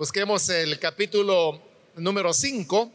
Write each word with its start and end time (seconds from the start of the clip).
Busquemos 0.00 0.48
el 0.48 0.78
capítulo 0.78 1.60
número 1.94 2.32
5, 2.32 2.90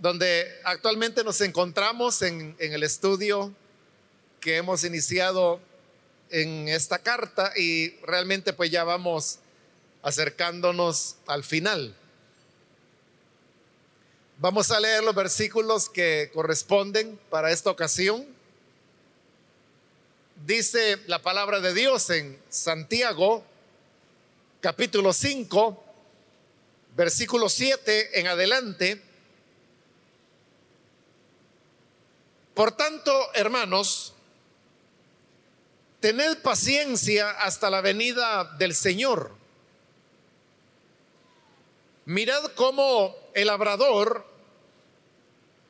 donde 0.00 0.50
actualmente 0.64 1.22
nos 1.22 1.40
encontramos 1.40 2.20
en, 2.22 2.56
en, 2.58 2.72
el 2.72 2.82
estudio 2.82 3.54
que 4.40 4.56
hemos 4.56 4.82
iniciado 4.82 5.60
en 6.30 6.66
esta 6.66 6.98
carta 6.98 7.52
y 7.56 7.90
realmente 8.00 8.52
pues 8.54 8.72
ya 8.72 8.82
vamos 8.82 9.38
acercándonos 10.02 11.14
al 11.28 11.44
final. 11.44 11.94
Vamos 14.38 14.72
a 14.72 14.80
leer 14.80 15.04
los 15.04 15.14
versículos 15.14 15.88
que 15.88 16.32
corresponden 16.34 17.20
para 17.30 17.52
esta 17.52 17.70
ocasión. 17.70 18.26
Dice 20.44 20.98
la 21.06 21.22
palabra 21.22 21.60
de 21.60 21.72
Dios 21.72 22.10
en 22.10 22.36
Santiago 22.48 23.44
capítulo 24.64 25.12
5, 25.12 25.84
versículo 26.96 27.50
7 27.50 28.18
en 28.18 28.28
adelante. 28.28 29.02
Por 32.54 32.72
tanto, 32.72 33.12
hermanos, 33.34 34.14
tened 36.00 36.38
paciencia 36.38 37.28
hasta 37.32 37.68
la 37.68 37.82
venida 37.82 38.56
del 38.56 38.74
Señor. 38.74 39.34
Mirad 42.06 42.44
cómo 42.54 43.14
el 43.34 43.48
labrador 43.48 44.26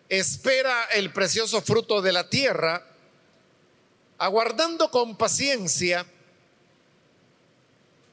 espera 0.08 0.84
el 0.94 1.12
precioso 1.12 1.60
fruto 1.62 2.00
de 2.00 2.12
la 2.12 2.30
tierra, 2.30 2.86
aguardando 4.18 4.88
con 4.92 5.16
paciencia 5.16 6.06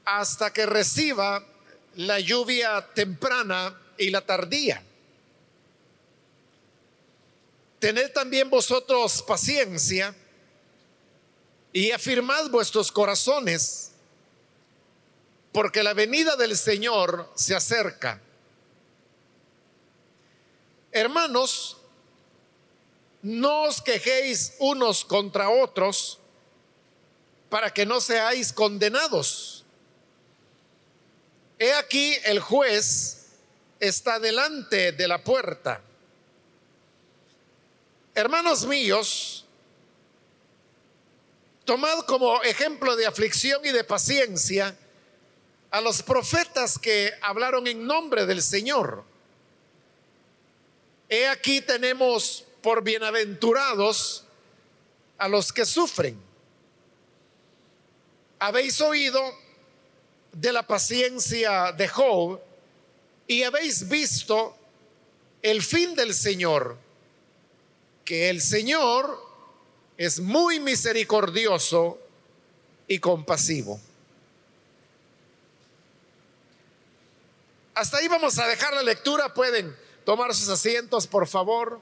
hasta 0.04 0.52
que 0.52 0.66
reciba 0.66 1.44
la 1.96 2.18
lluvia 2.20 2.88
temprana 2.94 3.78
y 3.98 4.10
la 4.10 4.20
tardía. 4.22 4.82
Tened 7.78 8.12
también 8.12 8.48
vosotros 8.48 9.22
paciencia 9.22 10.14
y 11.72 11.90
afirmad 11.90 12.48
vuestros 12.50 12.92
corazones, 12.92 13.92
porque 15.52 15.82
la 15.82 15.92
venida 15.92 16.36
del 16.36 16.56
Señor 16.56 17.30
se 17.34 17.54
acerca. 17.54 18.20
Hermanos, 20.92 21.78
no 23.22 23.62
os 23.62 23.80
quejéis 23.80 24.54
unos 24.58 25.04
contra 25.04 25.48
otros 25.48 26.18
para 27.48 27.72
que 27.72 27.86
no 27.86 28.00
seáis 28.00 28.52
condenados. 28.52 29.61
He 31.62 31.72
aquí 31.74 32.16
el 32.24 32.40
juez 32.40 33.28
está 33.78 34.18
delante 34.18 34.90
de 34.90 35.06
la 35.06 35.22
puerta. 35.22 35.80
Hermanos 38.16 38.66
míos, 38.66 39.44
tomad 41.64 42.00
como 42.00 42.42
ejemplo 42.42 42.96
de 42.96 43.06
aflicción 43.06 43.64
y 43.64 43.68
de 43.68 43.84
paciencia 43.84 44.76
a 45.70 45.80
los 45.80 46.02
profetas 46.02 46.80
que 46.80 47.12
hablaron 47.20 47.68
en 47.68 47.86
nombre 47.86 48.26
del 48.26 48.42
Señor. 48.42 49.04
He 51.08 51.28
aquí 51.28 51.60
tenemos 51.60 52.44
por 52.60 52.82
bienaventurados 52.82 54.24
a 55.16 55.28
los 55.28 55.52
que 55.52 55.64
sufren. 55.64 56.20
Habéis 58.40 58.80
oído 58.80 59.41
de 60.32 60.52
la 60.52 60.66
paciencia 60.66 61.72
de 61.72 61.88
Job 61.88 62.40
y 63.26 63.42
habéis 63.42 63.88
visto 63.88 64.56
el 65.42 65.62
fin 65.62 65.94
del 65.94 66.14
Señor, 66.14 66.76
que 68.04 68.30
el 68.30 68.40
Señor 68.40 69.18
es 69.96 70.20
muy 70.20 70.60
misericordioso 70.60 71.98
y 72.88 72.98
compasivo. 72.98 73.80
Hasta 77.74 77.98
ahí 77.98 78.08
vamos 78.08 78.38
a 78.38 78.46
dejar 78.46 78.74
la 78.74 78.82
lectura. 78.82 79.32
Pueden 79.32 79.74
tomar 80.04 80.34
sus 80.34 80.48
asientos, 80.48 81.06
por 81.06 81.26
favor. 81.26 81.80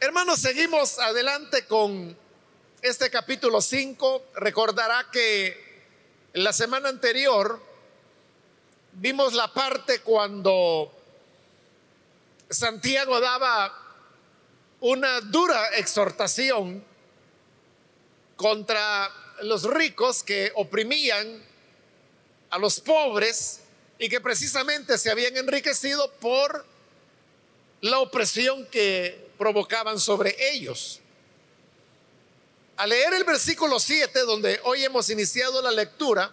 Hermanos, 0.00 0.38
seguimos 0.38 1.00
adelante 1.00 1.66
con 1.66 2.16
este 2.82 3.10
capítulo 3.10 3.60
5. 3.60 4.26
Recordará 4.36 5.08
que 5.10 5.82
la 6.34 6.52
semana 6.52 6.88
anterior 6.88 7.60
vimos 8.92 9.32
la 9.32 9.52
parte 9.52 9.98
cuando 10.02 10.92
Santiago 12.48 13.18
daba 13.18 13.76
una 14.78 15.20
dura 15.20 15.66
exhortación 15.76 16.84
contra 18.36 19.10
los 19.42 19.64
ricos 19.64 20.22
que 20.22 20.52
oprimían 20.54 21.42
a 22.50 22.58
los 22.58 22.78
pobres 22.78 23.62
y 23.98 24.08
que 24.08 24.20
precisamente 24.20 24.96
se 24.96 25.10
habían 25.10 25.36
enriquecido 25.36 26.08
por 26.20 26.64
la 27.80 28.00
opresión 28.00 28.66
que 28.66 29.28
provocaban 29.38 29.98
sobre 29.98 30.36
ellos. 30.52 31.00
Al 32.76 32.90
leer 32.90 33.14
el 33.14 33.24
versículo 33.24 33.80
7, 33.80 34.20
donde 34.20 34.60
hoy 34.64 34.84
hemos 34.84 35.10
iniciado 35.10 35.60
la 35.62 35.70
lectura, 35.70 36.32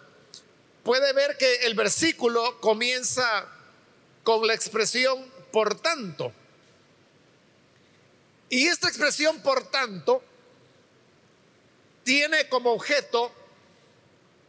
puede 0.84 1.12
ver 1.12 1.36
que 1.36 1.66
el 1.66 1.74
versículo 1.74 2.60
comienza 2.60 3.48
con 4.22 4.46
la 4.46 4.54
expresión 4.54 5.24
por 5.52 5.80
tanto. 5.80 6.32
Y 8.48 8.66
esta 8.66 8.88
expresión 8.88 9.40
por 9.40 9.70
tanto 9.70 10.22
tiene 12.04 12.48
como 12.48 12.72
objeto 12.72 13.32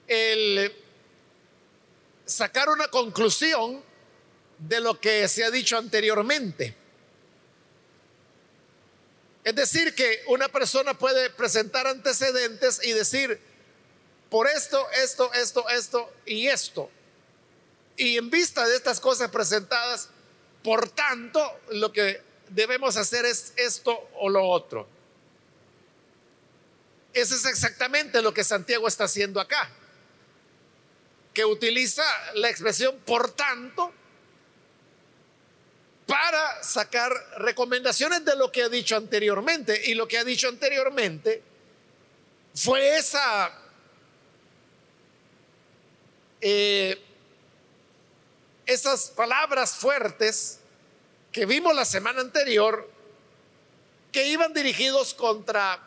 el 0.07 0.71
sacar 2.25 2.69
una 2.69 2.87
conclusión 2.89 3.81
de 4.59 4.79
lo 4.81 4.99
que 4.99 5.27
se 5.27 5.43
ha 5.43 5.49
dicho 5.49 5.77
anteriormente. 5.77 6.75
Es 9.47 9.55
decir, 9.55 9.95
que 9.95 10.23
una 10.27 10.49
persona 10.49 10.93
puede 10.97 11.29
presentar 11.29 11.87
antecedentes 11.87 12.81
y 12.83 12.91
decir, 12.91 13.39
por 14.29 14.45
esto, 14.45 14.85
esto, 15.01 15.31
esto, 15.35 15.69
esto 15.69 16.13
y 16.25 16.47
esto. 16.47 16.91
Y 17.95 18.17
en 18.17 18.29
vista 18.29 18.67
de 18.67 18.75
estas 18.75 18.99
cosas 18.99 19.31
presentadas, 19.31 20.09
por 20.65 20.89
tanto, 20.89 21.61
lo 21.69 21.93
que 21.93 22.21
debemos 22.49 22.97
hacer 22.97 23.23
es 23.23 23.53
esto 23.55 24.09
o 24.15 24.27
lo 24.27 24.45
otro. 24.45 24.85
Eso 27.13 27.33
es 27.33 27.45
exactamente 27.45 28.21
lo 28.21 28.33
que 28.33 28.43
Santiago 28.43 28.85
está 28.85 29.05
haciendo 29.05 29.39
acá, 29.39 29.69
que 31.33 31.45
utiliza 31.45 32.03
la 32.33 32.49
expresión 32.49 32.99
por 33.05 33.31
tanto 33.31 33.93
sacar 36.61 37.11
recomendaciones 37.37 38.23
de 38.25 38.35
lo 38.35 38.51
que 38.51 38.63
ha 38.63 38.69
dicho 38.69 38.95
anteriormente. 38.95 39.89
Y 39.89 39.93
lo 39.93 40.07
que 40.07 40.17
ha 40.17 40.23
dicho 40.23 40.47
anteriormente 40.47 41.41
fue 42.53 42.97
esa 42.97 43.51
eh, 46.41 47.01
esas 48.65 49.09
palabras 49.09 49.75
fuertes 49.75 50.59
que 51.31 51.45
vimos 51.45 51.73
la 51.73 51.85
semana 51.85 52.21
anterior 52.21 52.89
que 54.11 54.27
iban 54.27 54.53
dirigidos 54.53 55.13
contra 55.13 55.79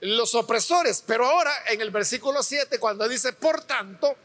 los 0.00 0.34
opresores. 0.34 1.02
Pero 1.06 1.26
ahora 1.26 1.52
en 1.68 1.80
el 1.80 1.90
versículo 1.90 2.42
7, 2.42 2.78
cuando 2.78 3.08
dice, 3.08 3.32
por 3.32 3.62
tanto, 3.64 4.16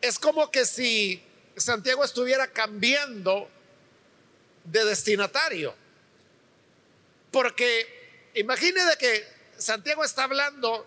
es 0.00 0.18
como 0.18 0.50
que 0.50 0.66
si 0.66 1.22
Santiago 1.56 2.04
estuviera 2.04 2.48
cambiando 2.48 3.48
de 4.70 4.84
destinatario. 4.84 5.74
Porque 7.30 8.30
imagínense 8.34 8.96
que 8.98 9.26
Santiago 9.56 10.04
está 10.04 10.24
hablando 10.24 10.86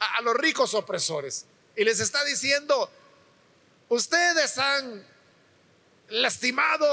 a, 0.00 0.20
los 0.22 0.34
ricos 0.34 0.74
opresores 0.74 1.46
y 1.76 1.84
les 1.84 2.00
está 2.00 2.22
diciendo, 2.24 2.90
ustedes 3.88 4.58
han 4.58 5.06
lastimado 6.08 6.86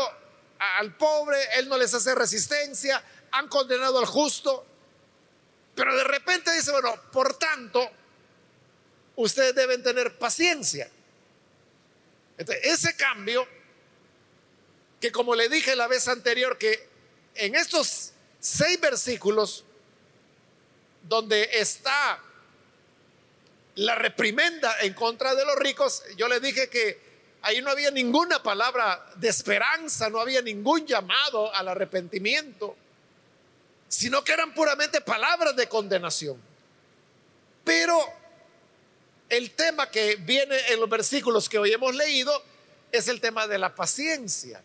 al 0.59 0.95
pobre, 0.95 1.37
él 1.57 1.67
no 1.67 1.77
les 1.77 1.93
hace 1.93 2.15
resistencia, 2.15 3.03
han 3.31 3.47
condenado 3.47 3.99
al 3.99 4.05
justo, 4.05 4.65
pero 5.75 5.95
de 5.95 6.03
repente 6.03 6.53
dice, 6.53 6.71
bueno, 6.71 6.95
por 7.11 7.37
tanto, 7.37 7.89
ustedes 9.15 9.53
deben 9.55 9.83
tener 9.83 10.17
paciencia 10.17 10.89
ese 12.37 12.95
cambio, 12.95 13.47
que 15.05 15.11
como 15.11 15.35
le 15.35 15.49
dije 15.49 15.75
la 15.75 15.85
vez 15.85 16.07
anterior, 16.07 16.57
que 16.57 16.89
en 17.35 17.53
estos 17.53 18.13
seis 18.39 18.81
versículos 18.81 19.63
donde 21.03 21.47
está 21.53 22.19
la 23.75 23.93
reprimenda 23.93 24.75
en 24.81 24.95
contra 24.95 25.35
de 25.35 25.45
los 25.45 25.57
ricos, 25.57 26.01
yo 26.17 26.27
le 26.27 26.39
dije 26.39 26.71
que 26.71 26.99
ahí 27.43 27.61
no 27.61 27.69
había 27.69 27.91
ninguna 27.91 28.41
palabra 28.41 29.05
de 29.17 29.29
esperanza, 29.29 30.09
no 30.09 30.19
había 30.19 30.41
ningún 30.41 30.87
llamado 30.87 31.53
al 31.53 31.67
arrepentimiento, 31.67 32.75
sino 33.87 34.23
que 34.23 34.33
eran 34.33 34.55
puramente 34.55 35.01
palabras 35.01 35.55
de 35.55 35.69
condenación. 35.69 36.41
Pero 37.63 38.11
el 39.29 39.51
tema 39.51 39.87
que 39.91 40.15
viene 40.15 40.57
en 40.69 40.79
los 40.79 40.89
versículos 40.89 41.47
que 41.47 41.59
hoy 41.59 41.73
hemos 41.73 41.93
leído 41.93 42.43
es 42.91 43.07
el 43.07 43.21
tema 43.21 43.45
de 43.45 43.59
la 43.59 43.75
paciencia. 43.75 44.63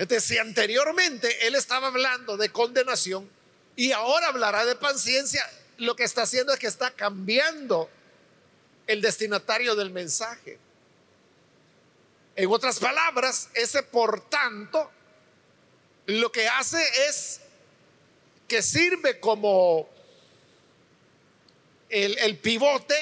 Entonces, 0.00 0.26
si 0.26 0.38
anteriormente 0.38 1.46
él 1.46 1.54
estaba 1.54 1.88
hablando 1.88 2.38
de 2.38 2.48
condenación 2.48 3.30
y 3.76 3.92
ahora 3.92 4.28
hablará 4.28 4.64
de 4.64 4.74
paciencia, 4.74 5.46
lo 5.76 5.94
que 5.94 6.04
está 6.04 6.22
haciendo 6.22 6.54
es 6.54 6.58
que 6.58 6.68
está 6.68 6.90
cambiando 6.90 7.90
el 8.86 9.02
destinatario 9.02 9.74
del 9.74 9.90
mensaje. 9.90 10.58
En 12.34 12.50
otras 12.50 12.78
palabras, 12.78 13.50
ese 13.52 13.82
por 13.82 14.26
tanto 14.30 14.90
lo 16.06 16.32
que 16.32 16.48
hace 16.48 16.82
es 17.06 17.42
que 18.48 18.62
sirve 18.62 19.20
como 19.20 19.86
el, 21.90 22.16
el, 22.16 22.38
pivote 22.38 22.94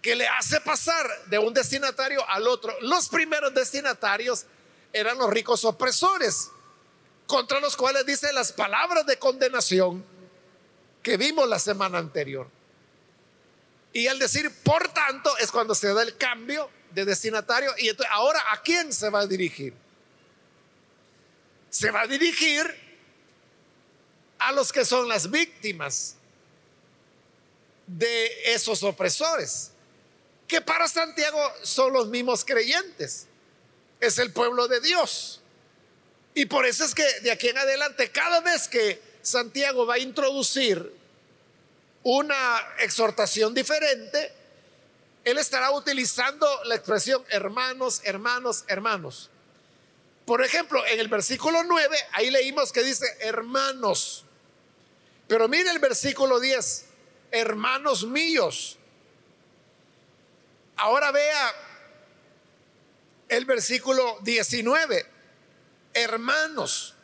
que 0.00 0.16
le 0.16 0.26
hace 0.28 0.62
pasar 0.62 1.06
de 1.26 1.38
un 1.38 1.52
destinatario 1.52 2.26
al 2.26 2.48
otro. 2.48 2.74
Los 2.80 3.10
primeros 3.10 3.52
destinatarios 3.52 4.46
eran 4.94 5.18
los 5.18 5.28
ricos 5.28 5.64
opresores, 5.66 6.50
contra 7.26 7.60
los 7.60 7.76
cuales 7.76 8.06
dice 8.06 8.32
las 8.32 8.52
palabras 8.52 9.04
de 9.04 9.18
condenación 9.18 10.04
que 11.02 11.16
vimos 11.18 11.46
la 11.48 11.58
semana 11.58 11.98
anterior. 11.98 12.48
Y 13.92 14.06
al 14.06 14.18
decir, 14.18 14.50
por 14.62 14.88
tanto, 14.88 15.36
es 15.38 15.50
cuando 15.50 15.74
se 15.74 15.92
da 15.92 16.02
el 16.02 16.16
cambio 16.16 16.70
de 16.92 17.04
destinatario. 17.04 17.72
Y 17.78 17.88
entonces, 17.88 18.12
ahora, 18.12 18.40
¿a 18.50 18.62
quién 18.62 18.92
se 18.92 19.10
va 19.10 19.20
a 19.20 19.26
dirigir? 19.26 19.74
Se 21.70 21.90
va 21.90 22.02
a 22.02 22.06
dirigir 22.06 22.64
a 24.38 24.52
los 24.52 24.72
que 24.72 24.84
son 24.84 25.08
las 25.08 25.30
víctimas 25.30 26.16
de 27.86 28.52
esos 28.54 28.82
opresores, 28.82 29.72
que 30.46 30.60
para 30.60 30.88
Santiago 30.88 31.40
son 31.62 31.92
los 31.92 32.08
mismos 32.08 32.44
creyentes, 32.44 33.26
es 34.06 34.18
el 34.18 34.32
pueblo 34.32 34.68
de 34.68 34.80
Dios. 34.80 35.40
Y 36.34 36.46
por 36.46 36.66
eso 36.66 36.84
es 36.84 36.94
que 36.94 37.06
de 37.20 37.30
aquí 37.30 37.48
en 37.48 37.58
adelante, 37.58 38.10
cada 38.10 38.40
vez 38.40 38.68
que 38.68 39.00
Santiago 39.22 39.86
va 39.86 39.94
a 39.94 39.98
introducir 39.98 40.92
una 42.02 42.60
exhortación 42.80 43.54
diferente, 43.54 44.32
él 45.24 45.38
estará 45.38 45.70
utilizando 45.70 46.46
la 46.64 46.74
expresión 46.74 47.24
hermanos, 47.30 48.02
hermanos, 48.04 48.64
hermanos. 48.66 49.30
Por 50.26 50.42
ejemplo, 50.42 50.84
en 50.86 51.00
el 51.00 51.08
versículo 51.08 51.62
9, 51.64 51.96
ahí 52.12 52.30
leímos 52.30 52.72
que 52.72 52.82
dice 52.82 53.06
hermanos. 53.20 54.24
Pero 55.28 55.48
mire 55.48 55.70
el 55.70 55.78
versículo 55.78 56.40
10, 56.40 56.84
hermanos 57.30 58.04
míos. 58.04 58.78
Ahora 60.76 61.10
vea 61.10 61.52
el 63.28 63.44
versículo 63.44 64.18
19, 64.22 65.06
hermanos. 65.92 66.94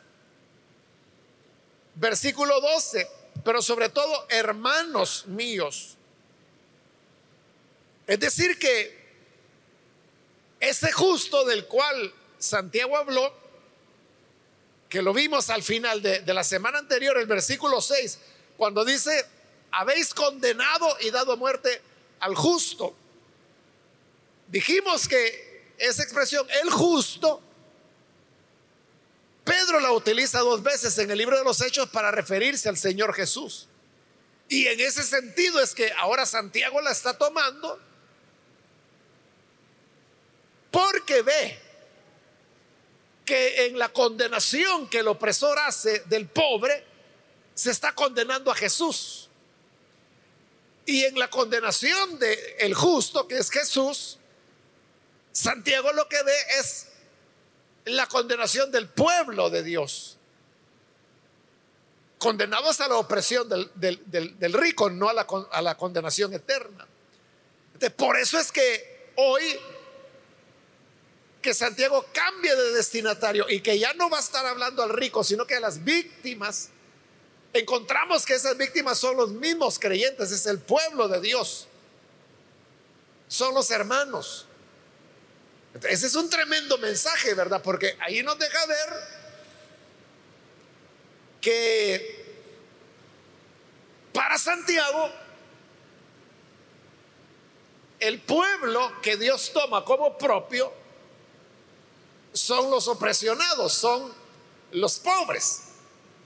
Versículo 1.95 2.59
12, 2.61 3.07
pero 3.43 3.61
sobre 3.61 3.89
todo 3.89 4.25
hermanos 4.29 5.25
míos. 5.27 5.97
Es 8.07 8.19
decir, 8.19 8.57
que 8.57 9.01
ese 10.59 10.91
justo 10.91 11.45
del 11.45 11.65
cual 11.65 12.13
Santiago 12.37 12.97
habló, 12.97 13.33
que 14.89 15.01
lo 15.01 15.13
vimos 15.13 15.49
al 15.49 15.63
final 15.63 16.01
de, 16.01 16.21
la 16.33 16.43
semana 16.43 16.79
anterior, 16.79 17.17
el 17.17 17.25
versículo 17.25 17.81
6, 17.81 18.19
cuando 18.57 18.83
dice, 18.83 19.25
habéis 19.71 20.13
condenado 20.13 20.97
y 20.99 21.09
dado 21.11 21.37
muerte 21.37 21.81
al 22.19 22.35
justo. 22.35 22.93
Dijimos 24.47 25.07
que 25.07 25.50
esa 25.81 26.03
expresión, 26.03 26.47
el 26.61 26.69
justo, 26.69 27.41
Pedro 29.43 29.79
la 29.79 29.91
utiliza 29.91 30.39
dos 30.39 30.61
veces 30.61 30.97
en 30.97 31.09
el 31.11 31.17
libro 31.17 31.37
de 31.37 31.43
los 31.43 31.61
Hechos 31.61 31.89
para 31.89 32.11
referirse 32.11 32.69
al 32.69 32.77
Señor 32.77 33.13
Jesús. 33.13 33.67
Y 34.47 34.67
en 34.67 34.79
ese 34.79 35.03
sentido 35.03 35.59
es 35.59 35.73
que 35.73 35.91
ahora 35.93 36.25
Santiago 36.25 36.81
la 36.81 36.91
está 36.91 37.17
tomando 37.17 37.79
porque 40.69 41.21
ve 41.21 41.59
que 43.25 43.65
en 43.65 43.79
la 43.79 43.89
condenación 43.89 44.87
que 44.87 44.99
el 44.99 45.07
opresor 45.07 45.57
hace 45.59 45.99
del 46.05 46.27
pobre, 46.27 46.85
se 47.53 47.71
está 47.71 47.93
condenando 47.93 48.51
a 48.51 48.55
Jesús. 48.55 49.29
Y 50.85 51.03
en 51.03 51.17
la 51.19 51.29
condenación 51.29 52.17
del 52.17 52.39
el 52.59 52.73
justo, 52.73 53.27
que 53.27 53.37
es 53.37 53.49
Jesús, 53.49 54.17
Santiago 55.31 55.93
lo 55.93 56.07
que 56.07 56.21
ve 56.23 56.35
es 56.59 56.87
la 57.85 58.07
condenación 58.07 58.71
del 58.71 58.89
pueblo 58.89 59.49
de 59.49 59.63
Dios. 59.63 60.17
Condenados 62.17 62.79
a 62.81 62.87
la 62.87 62.97
opresión 62.97 63.49
del, 63.49 64.53
rico, 64.53 64.89
no 64.89 65.09
a 65.09 65.13
la, 65.13 65.27
a 65.51 65.61
la 65.61 65.75
condenación 65.75 66.33
eterna. 66.33 66.87
por 67.95 68.17
eso 68.17 68.37
es 68.37 68.51
que 68.51 69.11
hoy 69.15 69.59
que 71.41 71.53
Santiago 71.53 72.05
cambie 72.13 72.55
de 72.55 72.73
destinatario 72.73 73.49
y 73.49 73.61
que 73.61 73.79
ya 73.79 73.93
no 73.95 74.09
va 74.09 74.17
a 74.17 74.21
estar 74.21 74.45
hablando 74.45 74.83
al 74.83 74.89
rico, 74.89 75.23
sino 75.23 75.47
que 75.47 75.55
a 75.55 75.59
las 75.59 75.83
víctimas, 75.83 76.69
encontramos 77.53 78.25
que 78.25 78.35
esas 78.35 78.55
víctimas 78.57 78.99
son 78.99 79.17
los 79.17 79.31
mismos 79.31 79.79
creyentes, 79.79 80.31
es 80.31 80.45
el 80.45 80.59
pueblo 80.59 81.07
de 81.07 81.19
Dios, 81.19 81.67
son 83.27 83.55
los 83.55 83.71
hermanos. 83.71 84.45
Ese 85.83 86.07
es 86.07 86.15
un 86.15 86.29
tremendo 86.29 86.77
mensaje, 86.77 87.33
¿verdad? 87.33 87.61
Porque 87.63 87.97
ahí 87.99 88.21
nos 88.23 88.37
deja 88.37 88.65
ver 88.65 89.21
que 91.39 92.21
para 94.13 94.37
Santiago, 94.37 95.11
el 97.99 98.19
pueblo 98.21 99.01
que 99.01 99.15
Dios 99.15 99.51
toma 99.53 99.85
como 99.85 100.17
propio 100.17 100.73
son 102.33 102.69
los 102.69 102.87
opresionados, 102.87 103.73
son 103.73 104.13
los 104.71 104.99
pobres. 104.99 105.61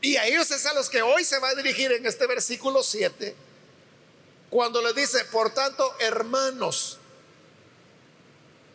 Y 0.01 0.17
a 0.17 0.25
ellos 0.25 0.50
es 0.51 0.65
a 0.65 0.74
los 0.74 0.89
que 0.89 1.01
hoy 1.01 1.24
se 1.24 1.39
va 1.39 1.50
a 1.50 1.55
dirigir 1.55 1.91
en 1.91 2.05
este 2.05 2.27
versículo 2.27 2.84
7, 2.84 3.36
cuando 4.50 4.81
le 4.81 4.93
dice, 4.93 5.25
por 5.25 5.53
tanto, 5.53 5.96
hermanos, 6.00 7.00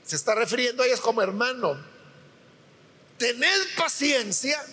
se 0.05 0.17
está 0.17 0.35
refiriendo 0.35 0.83
a 0.83 0.87
ellos 0.87 1.01
como 1.01 1.23
hermano. 1.23 1.79
Tened 3.19 3.77
paciencia 3.77 4.65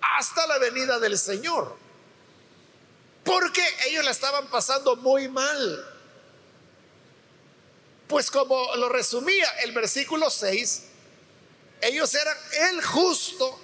hasta 0.00 0.46
la 0.46 0.58
venida 0.58 0.98
del 0.98 1.18
Señor. 1.18 1.76
Porque 3.24 3.62
ellos 3.86 4.04
la 4.04 4.10
estaban 4.10 4.48
pasando 4.48 4.96
muy 4.96 5.28
mal. 5.28 5.90
Pues 8.06 8.30
como 8.30 8.74
lo 8.76 8.88
resumía 8.88 9.48
el 9.62 9.72
versículo 9.72 10.28
6, 10.28 10.82
ellos 11.80 12.14
eran 12.14 12.36
el 12.70 12.84
justo 12.84 13.60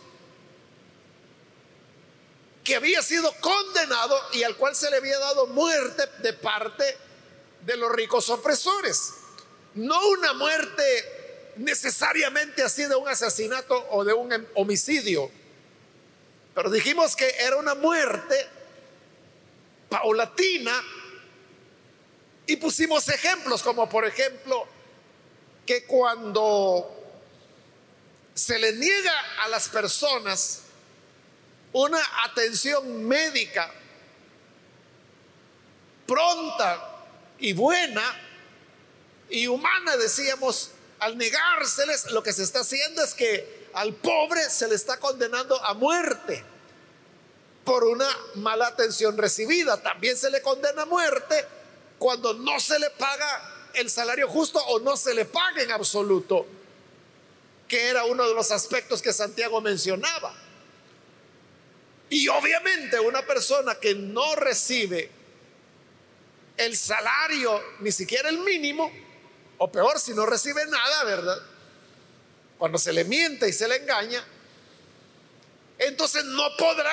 que 2.65 2.77
había 2.77 3.03
sido 3.03 3.33
condenado 3.41 4.19
y 4.33 4.43
al 4.43 4.57
cual 4.57 4.75
se 4.75 4.91
le 4.91 4.97
había 4.97 5.19
dado 5.19 5.47
muerte 5.49 6.07
de 6.19 6.33
parte 6.33 6.97
de 7.62 7.77
los 7.77 7.91
ricos 7.93 8.31
opresores. 8.31 9.15
No 9.75 10.09
una 10.09 10.33
muerte 10.35 10.83
necesariamente 11.57 12.62
así 12.62 12.85
de 12.85 12.97
un 12.97 13.09
asesinato 13.09 13.87
o 13.91 14.05
de 14.05 14.12
un 14.12 14.49
homicidio, 14.55 15.31
pero 16.55 16.71
dijimos 16.71 17.15
que 17.15 17.29
era 17.39 17.57
una 17.57 17.75
muerte 17.75 18.49
paulatina 19.89 20.73
y 22.47 22.57
pusimos 22.57 23.09
ejemplos 23.09 23.62
como 23.62 23.89
por 23.89 24.05
ejemplo 24.05 24.67
que 25.67 25.85
cuando 25.85 26.97
se 28.35 28.59
le 28.59 28.73
niega 28.73 29.12
a 29.45 29.49
las 29.49 29.69
personas 29.69 30.62
una 31.73 32.00
atención 32.25 33.05
médica 33.07 33.73
pronta 36.07 37.05
y 37.39 37.53
buena, 37.53 38.03
y 39.31 39.47
humana, 39.47 39.97
decíamos, 39.97 40.71
al 40.99 41.17
negárseles, 41.17 42.11
lo 42.11 42.23
que 42.23 42.33
se 42.33 42.43
está 42.43 42.61
haciendo 42.61 43.03
es 43.03 43.15
que 43.15 43.69
al 43.75 43.95
pobre 43.95 44.43
se 44.51 44.69
le 44.69 44.75
está 44.75 44.99
condenando 44.99 45.63
a 45.65 45.75
muerte. 45.75 46.45
por 47.65 47.85
una 47.85 48.09
mala 48.37 48.67
atención 48.67 49.17
recibida. 49.17 49.81
También 49.81 50.17
se 50.17 50.31
le 50.31 50.43
condena 50.43 50.83
a 50.83 50.87
muerte 50.87 51.47
cuando 51.99 52.33
no 52.35 52.59
se 52.59 52.79
le 52.79 52.91
paga 52.91 53.71
el 53.75 53.91
salario 53.91 54.27
justo 54.29 54.59
o 54.59 54.81
no 54.81 54.97
se 54.97 55.15
le 55.15 55.25
paga 55.27 55.63
en 55.63 55.71
absoluto, 55.71 56.47
que 57.69 57.89
era 57.89 58.05
uno 58.05 58.27
de 58.27 58.35
los 58.35 58.51
aspectos 58.51 59.01
que 59.03 59.13
Santiago 59.13 59.61
mencionaba. 59.61 60.35
Y 62.09 62.27
obviamente 62.29 62.99
una 62.99 63.23
persona 63.23 63.77
que 63.77 63.95
no 63.95 64.35
recibe 64.35 65.11
el 66.57 66.77
salario, 66.77 67.63
ni 67.81 67.93
siquiera 67.93 68.31
el 68.31 68.39
mínimo, 68.39 68.91
o 69.62 69.71
peor, 69.71 70.00
si 70.00 70.14
no 70.14 70.25
recibe 70.25 70.64
nada, 70.67 71.05
¿verdad? 71.05 71.38
Cuando 72.57 72.79
se 72.79 72.95
le 72.95 73.05
miente 73.05 73.47
y 73.47 73.52
se 73.52 73.69
le 73.69 73.76
engaña, 73.76 74.25
entonces 75.76 76.25
no 76.25 76.57
podrá 76.57 76.90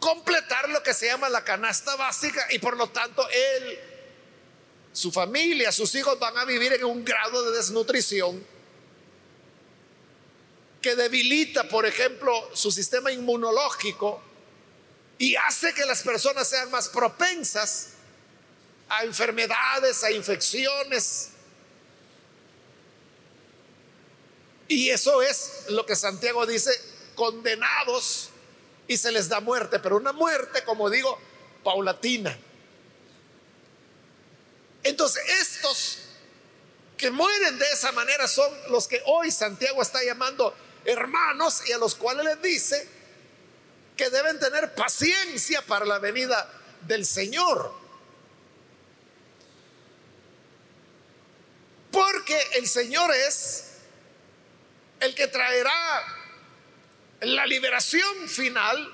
completar 0.00 0.68
lo 0.68 0.82
que 0.82 0.92
se 0.92 1.06
llama 1.06 1.28
la 1.28 1.44
canasta 1.44 1.94
básica 1.94 2.48
y 2.50 2.58
por 2.58 2.76
lo 2.76 2.88
tanto 2.88 3.24
él, 3.30 3.78
su 4.92 5.12
familia, 5.12 5.70
sus 5.70 5.94
hijos 5.94 6.18
van 6.18 6.36
a 6.38 6.44
vivir 6.44 6.72
en 6.72 6.84
un 6.84 7.04
grado 7.04 7.44
de 7.44 7.56
desnutrición 7.56 8.44
que 10.82 10.96
debilita, 10.96 11.68
por 11.68 11.86
ejemplo, 11.86 12.50
su 12.52 12.72
sistema 12.72 13.12
inmunológico 13.12 14.20
y 15.18 15.36
hace 15.36 15.72
que 15.72 15.86
las 15.86 16.02
personas 16.02 16.48
sean 16.48 16.68
más 16.72 16.88
propensas 16.88 17.95
a 18.88 19.04
enfermedades, 19.04 20.02
a 20.04 20.10
infecciones. 20.10 21.30
Y 24.68 24.90
eso 24.90 25.22
es 25.22 25.66
lo 25.68 25.86
que 25.86 25.94
Santiago 25.94 26.46
dice, 26.46 26.70
condenados 27.14 28.30
y 28.88 28.96
se 28.96 29.12
les 29.12 29.28
da 29.28 29.40
muerte, 29.40 29.78
pero 29.78 29.96
una 29.96 30.12
muerte, 30.12 30.64
como 30.64 30.90
digo, 30.90 31.18
paulatina. 31.64 32.36
Entonces, 34.82 35.22
estos 35.40 35.98
que 36.96 37.10
mueren 37.10 37.58
de 37.58 37.66
esa 37.72 37.92
manera 37.92 38.26
son 38.28 38.50
los 38.70 38.86
que 38.86 39.02
hoy 39.06 39.30
Santiago 39.30 39.82
está 39.82 40.02
llamando 40.02 40.54
hermanos 40.84 41.62
y 41.68 41.72
a 41.72 41.78
los 41.78 41.94
cuales 41.94 42.24
les 42.24 42.42
dice 42.42 42.88
que 43.96 44.10
deben 44.10 44.38
tener 44.38 44.74
paciencia 44.74 45.62
para 45.62 45.84
la 45.84 45.98
venida 45.98 46.48
del 46.82 47.04
Señor. 47.04 47.85
Porque 51.96 52.38
el 52.56 52.68
Señor 52.68 53.10
es 53.10 53.68
el 55.00 55.14
que 55.14 55.28
traerá 55.28 56.04
la 57.22 57.46
liberación 57.46 58.28
final 58.28 58.92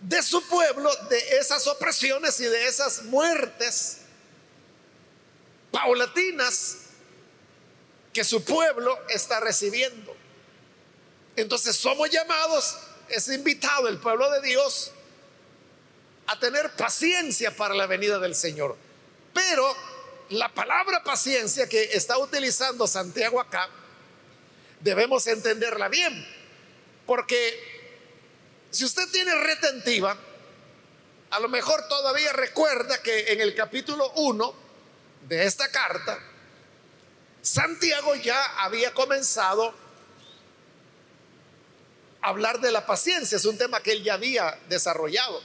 de 0.00 0.22
su 0.22 0.46
pueblo 0.46 0.94
de 1.08 1.38
esas 1.38 1.66
opresiones 1.66 2.38
y 2.38 2.44
de 2.44 2.68
esas 2.68 3.02
muertes 3.02 4.02
paulatinas 5.72 6.82
que 8.12 8.22
su 8.22 8.44
pueblo 8.44 8.96
está 9.08 9.40
recibiendo. 9.40 10.16
Entonces 11.34 11.74
somos 11.74 12.10
llamados, 12.10 12.78
es 13.08 13.26
invitado 13.26 13.88
el 13.88 13.98
pueblo 13.98 14.30
de 14.30 14.40
Dios 14.42 14.92
a 16.28 16.38
tener 16.38 16.70
paciencia 16.76 17.56
para 17.56 17.74
la 17.74 17.88
venida 17.88 18.20
del 18.20 18.36
Señor. 18.36 18.76
Pero 19.34 19.89
la 20.30 20.48
palabra 20.48 21.02
paciencia 21.02 21.68
que 21.68 21.90
está 21.92 22.16
utilizando 22.18 22.86
Santiago 22.86 23.40
acá, 23.40 23.68
debemos 24.80 25.26
entenderla 25.26 25.88
bien, 25.88 26.26
porque 27.04 27.80
si 28.70 28.84
usted 28.84 29.08
tiene 29.10 29.34
retentiva, 29.34 30.16
a 31.30 31.40
lo 31.40 31.48
mejor 31.48 31.86
todavía 31.88 32.32
recuerda 32.32 33.02
que 33.02 33.32
en 33.32 33.40
el 33.40 33.54
capítulo 33.56 34.10
1 34.16 34.54
de 35.28 35.44
esta 35.44 35.68
carta, 35.70 36.18
Santiago 37.42 38.14
ya 38.14 38.62
había 38.62 38.94
comenzado 38.94 39.74
hablar 42.22 42.60
de 42.60 42.70
la 42.70 42.86
paciencia, 42.86 43.36
es 43.36 43.44
un 43.44 43.58
tema 43.58 43.82
que 43.82 43.92
él 43.92 44.04
ya 44.04 44.14
había 44.14 44.60
desarrollado. 44.68 45.42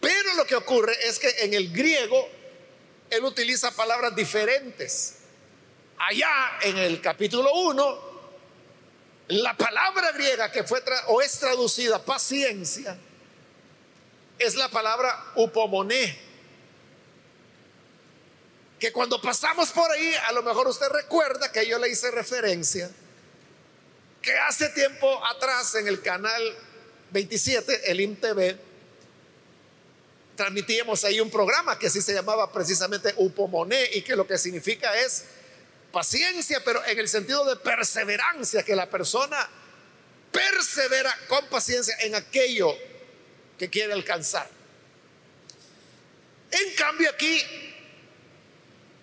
Pero 0.00 0.34
lo 0.34 0.46
que 0.46 0.54
ocurre 0.54 0.96
es 1.06 1.18
que 1.18 1.28
en 1.40 1.52
el 1.52 1.72
griego 1.72 2.35
él 3.10 3.24
utiliza 3.24 3.70
palabras 3.70 4.14
diferentes. 4.14 5.18
Allá 5.98 6.58
en 6.62 6.78
el 6.78 7.00
capítulo 7.00 7.52
1, 7.52 8.16
la 9.28 9.56
palabra 9.56 10.12
griega 10.12 10.52
que 10.52 10.64
fue 10.64 10.82
o 11.08 11.20
es 11.20 11.38
traducida 11.38 12.04
paciencia 12.04 12.96
es 14.38 14.54
la 14.54 14.68
palabra 14.68 15.32
upomoné. 15.36 16.26
Que 18.78 18.92
cuando 18.92 19.20
pasamos 19.20 19.70
por 19.70 19.90
ahí, 19.90 20.14
a 20.26 20.32
lo 20.32 20.42
mejor 20.42 20.68
usted 20.68 20.88
recuerda 20.88 21.50
que 21.50 21.66
yo 21.66 21.78
le 21.78 21.88
hice 21.88 22.10
referencia 22.10 22.90
que 24.26 24.36
hace 24.38 24.68
tiempo 24.70 25.24
atrás 25.24 25.76
en 25.76 25.86
el 25.86 26.02
canal 26.02 26.42
27, 27.12 27.92
el 27.92 28.00
IMTV, 28.00 28.56
transmitíamos 30.36 31.02
ahí 31.04 31.20
un 31.20 31.30
programa 31.30 31.78
que 31.78 31.86
así 31.86 32.02
se 32.02 32.12
llamaba 32.12 32.52
precisamente 32.52 33.14
Upomoné 33.16 33.90
y 33.94 34.02
que 34.02 34.14
lo 34.14 34.26
que 34.26 34.38
significa 34.38 34.96
es 34.96 35.24
paciencia, 35.90 36.62
pero 36.64 36.84
en 36.84 36.98
el 36.98 37.08
sentido 37.08 37.44
de 37.46 37.56
perseverancia, 37.56 38.62
que 38.62 38.76
la 38.76 38.88
persona 38.88 39.48
persevera 40.30 41.16
con 41.28 41.46
paciencia 41.46 41.96
en 42.00 42.14
aquello 42.14 42.74
que 43.58 43.70
quiere 43.70 43.94
alcanzar. 43.94 44.48
En 46.50 46.74
cambio 46.74 47.08
aquí, 47.10 47.42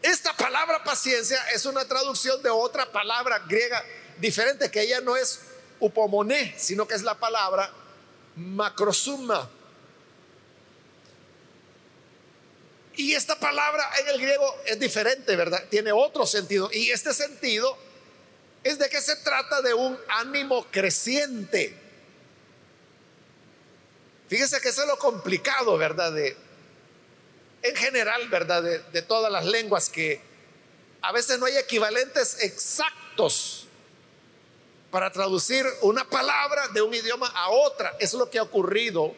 esta 0.02 0.36
palabra 0.38 0.84
paciencia 0.84 1.42
es 1.54 1.66
una 1.66 1.86
traducción 1.88 2.42
de 2.44 2.50
otra 2.50 2.92
palabra 2.92 3.40
griega 3.40 3.84
diferente, 4.20 4.70
que 4.70 4.82
ella 4.82 5.02
no 5.02 5.16
es 5.16 5.40
upomoné, 5.80 6.54
sino 6.58 6.88
que 6.88 6.94
es 6.94 7.02
la 7.04 7.16
palabra 7.16 7.72
macrosuma. 8.36 9.50
Y 12.96 13.14
esta 13.14 13.40
palabra 13.40 13.90
en 14.00 14.10
el 14.10 14.22
griego 14.22 14.56
es 14.66 14.80
diferente, 14.80 15.36
¿verdad? 15.36 15.64
Tiene 15.70 15.92
otro 15.92 16.26
sentido. 16.26 16.70
Y 16.72 16.92
este 16.92 17.14
sentido 17.14 17.78
es 18.64 18.78
de 18.78 18.90
que 18.90 19.02
se 19.02 19.16
trata 19.18 19.62
de 19.62 19.74
un 19.74 19.98
ánimo 20.08 20.68
creciente. 20.72 21.76
Fíjese 24.28 24.62
que 24.62 24.70
eso 24.70 24.84
es 24.84 24.88
lo 24.88 24.98
complicado, 24.98 25.78
¿verdad? 25.78 26.12
De, 26.12 26.38
en 27.64 27.76
general, 27.76 28.30
¿verdad? 28.30 28.62
De, 28.62 28.80
de 28.80 29.02
todas 29.02 29.32
las 29.32 29.46
lenguas 29.46 29.90
que 29.90 30.22
a 31.02 31.12
veces 31.12 31.40
no 31.40 31.46
hay 31.46 31.58
equivalentes 31.58 32.38
exactos 32.42 33.68
para 34.94 35.12
traducir 35.12 35.66
una 35.82 36.08
palabra 36.08 36.68
de 36.68 36.84
un 36.84 36.94
idioma 36.94 37.28
a 37.28 37.50
otra. 37.50 37.96
es 38.00 38.14
lo 38.14 38.30
que 38.30 38.38
ha 38.38 38.44
ocurrido 38.44 39.16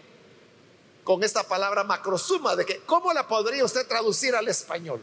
con 1.06 1.24
esta 1.24 1.48
palabra 1.48 1.84
macrosuma, 1.84 2.56
de 2.56 2.66
que 2.66 2.80
¿cómo 2.80 3.14
la 3.14 3.28
podría 3.28 3.64
usted 3.64 3.88
traducir 3.88 4.36
al 4.36 4.48
español? 4.48 5.02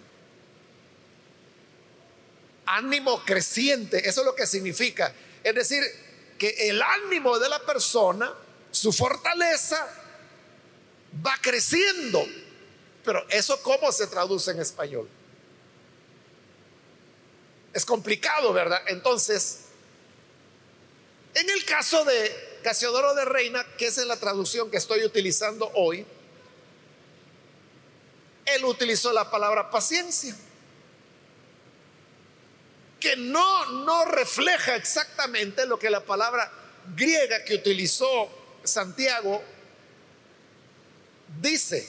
Ánimo 2.67 3.25
creciente, 3.25 4.07
eso 4.07 4.21
es 4.21 4.27
lo 4.27 4.35
que 4.35 4.47
significa. 4.47 5.15
Es 5.45 5.55
decir, 5.55 5.83
que 6.37 6.69
el 6.69 6.83
ánimo 6.83 7.39
de 7.39 7.49
la 7.49 7.61
persona, 7.61 8.35
su 8.73 8.93
fortaleza, 8.93 9.89
va 11.25 11.35
creciendo. 11.41 12.27
Pero 13.05 13.25
eso 13.29 13.63
cómo 13.63 13.93
se 13.93 14.09
traduce 14.09 14.51
en 14.51 14.61
español? 14.61 15.09
Es 17.73 17.85
complicado, 17.85 18.53
¿verdad? 18.53 18.83
Entonces, 18.89 19.67
en 21.35 21.49
el 21.49 21.65
caso 21.65 22.05
de 22.05 22.52
Casiodoro 22.63 23.15
de 23.15 23.25
Reina, 23.25 23.65
que 23.77 23.87
es 23.87 23.97
la 23.99 24.17
traducción 24.17 24.71
que 24.71 24.77
estoy 24.77 25.05
utilizando 25.05 25.71
hoy, 25.75 26.07
él 28.45 28.65
utilizó 28.65 29.13
la 29.13 29.31
palabra 29.31 29.71
paciencia, 29.71 30.35
que 32.99 33.17
no, 33.17 33.67
no 33.67 34.05
refleja 34.05 34.77
exactamente 34.77 35.67
lo 35.67 35.79
que 35.79 35.91
la 35.91 36.05
palabra 36.05 36.51
griega 36.95 37.45
que 37.45 37.55
utilizó 37.55 38.31
Santiago 38.65 39.43
dice. 41.41 41.89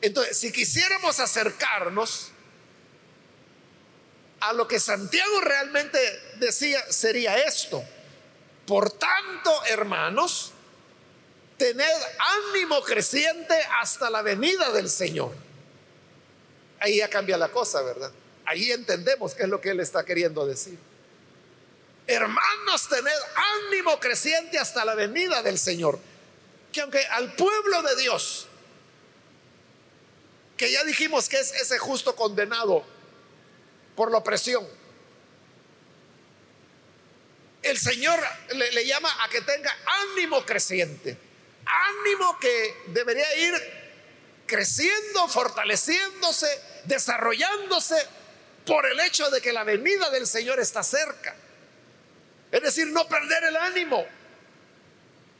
Entonces, 0.00 0.38
si 0.38 0.52
quisiéramos 0.52 1.20
acercarnos 1.20 2.32
a 4.40 4.52
lo 4.52 4.68
que 4.68 4.78
Santiago 4.78 5.40
realmente 5.40 5.98
decía, 6.38 6.80
sería 6.92 7.38
esto. 7.38 7.84
Por 8.66 8.90
tanto, 8.90 9.64
hermanos, 9.66 10.52
tened 11.56 11.84
ánimo 12.50 12.82
creciente 12.82 13.54
hasta 13.80 14.10
la 14.10 14.22
venida 14.22 14.72
del 14.72 14.90
Señor. 14.90 15.32
Ahí 16.80 16.98
ya 16.98 17.08
cambia 17.08 17.38
la 17.38 17.48
cosa, 17.48 17.82
¿verdad? 17.82 18.10
Ahí 18.44 18.70
entendemos 18.72 19.34
qué 19.34 19.44
es 19.44 19.48
lo 19.48 19.60
que 19.60 19.70
Él 19.70 19.80
está 19.80 20.04
queriendo 20.04 20.46
decir. 20.46 20.78
Hermanos, 22.06 22.88
tened 22.88 23.12
ánimo 23.66 23.98
creciente 23.98 24.58
hasta 24.58 24.84
la 24.84 24.94
venida 24.94 25.42
del 25.42 25.58
Señor. 25.58 25.98
Que 26.72 26.80
aunque 26.80 27.04
al 27.06 27.34
pueblo 27.34 27.82
de 27.82 27.96
Dios, 27.96 28.46
que 30.56 30.70
ya 30.70 30.84
dijimos 30.84 31.28
que 31.28 31.38
es 31.38 31.52
ese 31.54 31.78
justo 31.78 32.14
condenado 32.16 32.84
por 33.94 34.10
la 34.10 34.18
opresión, 34.18 34.66
el 37.66 37.78
Señor 37.78 38.20
le, 38.54 38.86
llama 38.86 39.12
a 39.24 39.28
que 39.28 39.40
tenga 39.40 39.76
ánimo 40.12 40.44
creciente. 40.44 41.16
Ánimo 41.64 42.38
que 42.38 42.84
debería 42.88 43.36
ir 43.36 43.54
creciendo, 44.46 45.28
fortaleciéndose, 45.28 46.46
desarrollándose 46.84 47.96
por 48.64 48.86
el 48.86 49.00
hecho 49.00 49.30
de 49.30 49.40
que 49.40 49.52
la 49.52 49.64
venida 49.64 50.10
del 50.10 50.26
Señor 50.26 50.60
está 50.60 50.82
cerca. 50.82 51.34
Es 52.52 52.62
decir, 52.62 52.86
no 52.88 53.08
perder 53.08 53.44
el 53.44 53.56
ánimo. 53.56 54.06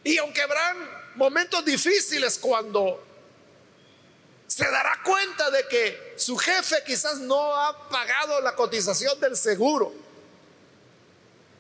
Y 0.03 0.19
aunque 0.19 0.43
habrán 0.43 0.91
momentos 1.15 1.65
difíciles 1.65 2.39
cuando 2.39 3.05
se 4.47 4.65
dará 4.65 5.01
cuenta 5.05 5.51
de 5.51 5.67
que 5.69 6.15
su 6.17 6.37
jefe 6.37 6.83
quizás 6.85 7.19
no 7.19 7.57
ha 7.57 7.89
pagado 7.89 8.41
la 8.41 8.55
cotización 8.55 9.19
del 9.21 9.37
seguro. 9.37 10.06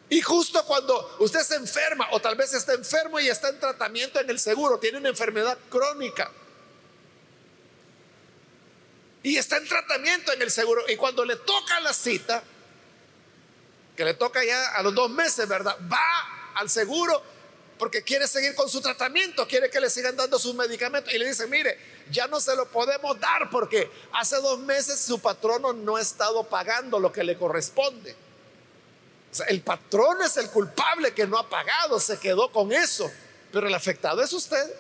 Y 0.08 0.20
justo 0.20 0.64
cuando 0.64 1.16
usted 1.18 1.40
se 1.40 1.56
enferma 1.56 2.08
o 2.12 2.20
tal 2.20 2.36
vez 2.36 2.54
está 2.54 2.75
enfermo 2.75 3.18
y 3.18 3.28
está 3.28 3.48
en 3.48 3.58
tratamiento 3.58 4.20
en 4.20 4.30
el 4.30 4.38
seguro, 4.38 4.78
tiene 4.78 4.98
una 4.98 5.08
enfermedad 5.08 5.58
crónica. 5.68 6.30
Y 9.22 9.36
está 9.36 9.56
en 9.56 9.66
tratamiento 9.66 10.32
en 10.32 10.42
el 10.42 10.50
seguro. 10.52 10.84
Y 10.88 10.96
cuando 10.96 11.25
le 11.25 11.34
toca 11.34 11.80
la 11.80 11.92
cita, 11.92 12.44
que 13.96 14.04
le 14.04 14.14
toca 14.14 14.44
ya 14.44 14.76
a 14.76 14.82
los 14.82 14.94
dos 14.94 15.10
meses, 15.10 15.48
¿verdad? 15.48 15.76
Va 15.90 16.52
al 16.54 16.70
seguro 16.70 17.20
porque 17.76 18.02
quiere 18.02 18.26
seguir 18.28 18.54
con 18.54 18.68
su 18.70 18.80
tratamiento, 18.80 19.46
quiere 19.46 19.68
que 19.68 19.80
le 19.80 19.90
sigan 19.90 20.16
dando 20.16 20.38
sus 20.38 20.54
medicamentos 20.54 21.12
y 21.12 21.18
le 21.18 21.26
dice, 21.26 21.46
mire, 21.46 21.78
ya 22.10 22.26
no 22.26 22.40
se 22.40 22.54
lo 22.54 22.66
podemos 22.68 23.18
dar 23.18 23.50
porque 23.50 23.90
hace 24.12 24.36
dos 24.36 24.60
meses 24.60 25.00
su 25.00 25.18
patrono 25.18 25.72
no 25.72 25.96
ha 25.96 26.00
estado 26.00 26.44
pagando 26.44 26.98
lo 26.98 27.12
que 27.12 27.25
le 27.25 27.36
corresponde. 27.36 28.14
El 29.48 29.62
patrón 29.62 30.22
es 30.22 30.36
el 30.36 30.50
culpable 30.50 31.12
que 31.14 31.26
no 31.26 31.38
ha 31.38 31.48
pagado, 31.48 32.00
se 32.00 32.18
quedó 32.18 32.50
con 32.52 32.72
eso, 32.72 33.10
pero 33.52 33.66
el 33.66 33.74
afectado 33.74 34.22
es 34.22 34.32
usted. 34.32 34.74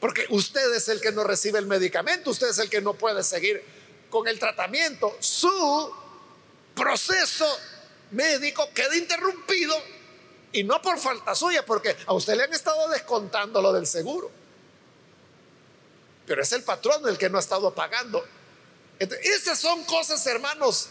Porque 0.00 0.26
usted 0.30 0.74
es 0.74 0.88
el 0.88 1.00
que 1.00 1.12
no 1.12 1.24
recibe 1.24 1.58
el 1.58 1.66
medicamento, 1.66 2.30
usted 2.30 2.48
es 2.48 2.58
el 2.58 2.70
que 2.70 2.80
no 2.80 2.94
puede 2.94 3.22
seguir 3.22 3.62
con 4.08 4.26
el 4.26 4.38
tratamiento. 4.38 5.16
Su 5.20 5.94
proceso 6.74 7.46
médico 8.10 8.68
queda 8.74 8.96
interrumpido 8.96 9.76
y 10.52 10.64
no 10.64 10.80
por 10.82 10.98
falta 10.98 11.34
suya, 11.34 11.64
porque 11.64 11.96
a 12.06 12.12
usted 12.14 12.34
le 12.34 12.44
han 12.44 12.52
estado 12.52 12.88
descontando 12.88 13.60
lo 13.60 13.72
del 13.72 13.86
seguro. 13.86 14.30
Pero 16.26 16.42
es 16.42 16.52
el 16.52 16.62
patrón 16.62 17.08
el 17.08 17.18
que 17.18 17.28
no 17.28 17.36
ha 17.38 17.40
estado 17.40 17.74
pagando. 17.74 18.24
esas 18.98 19.58
son 19.58 19.84
cosas, 19.84 20.26
hermanos, 20.26 20.88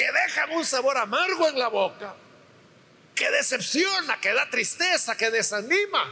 que 0.00 0.10
dejan 0.10 0.52
un 0.52 0.64
sabor 0.64 0.96
amargo 0.96 1.46
en 1.46 1.58
la 1.58 1.68
boca, 1.68 2.14
que 3.14 3.30
decepciona, 3.30 4.18
que 4.18 4.32
da 4.32 4.48
tristeza, 4.48 5.14
que 5.14 5.30
desanima. 5.30 6.10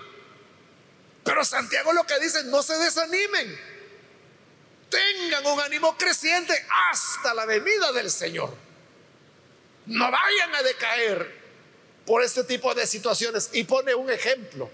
Pero 1.25 1.43
Santiago 1.43 1.95
lo 1.95 2.05
que 2.05 2.21
dice, 2.21 2.45
no 2.45 2.63
se 2.63 2.77
desanimen. 2.77 3.59
Tengan 4.91 5.47
un 5.47 5.61
ánimo 5.61 5.97
creciente 5.97 6.53
hasta 6.91 7.33
la 7.33 7.47
venida 7.47 7.91
del 7.93 8.11
Señor. 8.11 8.55
No 9.87 10.11
vayan 10.11 10.55
a 10.55 10.63
decaer 10.63 11.39
por 12.05 12.23
este 12.23 12.45
tipo 12.45 12.75
de 12.75 12.87
situaciones. 12.87 13.49
Y 13.55 13.65
pone 13.65 13.95
un 13.95 14.11
ejemplo 14.11 14.71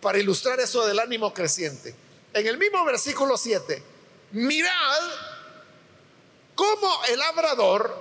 para 0.00 0.18
ilustrar 0.18 0.60
eso 0.60 0.86
del 0.86 1.00
ánimo 1.00 1.34
creciente. 1.34 1.96
En 2.32 2.46
el 2.46 2.58
mismo 2.58 2.84
versículo 2.84 3.36
7, 3.36 3.82
mirad 4.30 5.35
cómo 6.56 7.04
el 7.04 7.20
labrador 7.20 7.96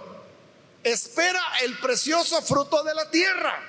espera 0.84 1.42
el 1.62 1.78
precioso 1.78 2.42
fruto 2.42 2.84
de 2.84 2.96
la 2.96 3.12
tierra, 3.12 3.62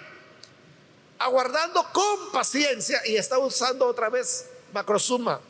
aguardando 1.18 1.84
con 1.92 2.32
paciencia, 2.32 3.02
y 3.04 3.16
está 3.16 3.38
usando 3.38 3.86
otra 3.86 4.08
vez 4.08 4.48
macrosuma 4.72 5.40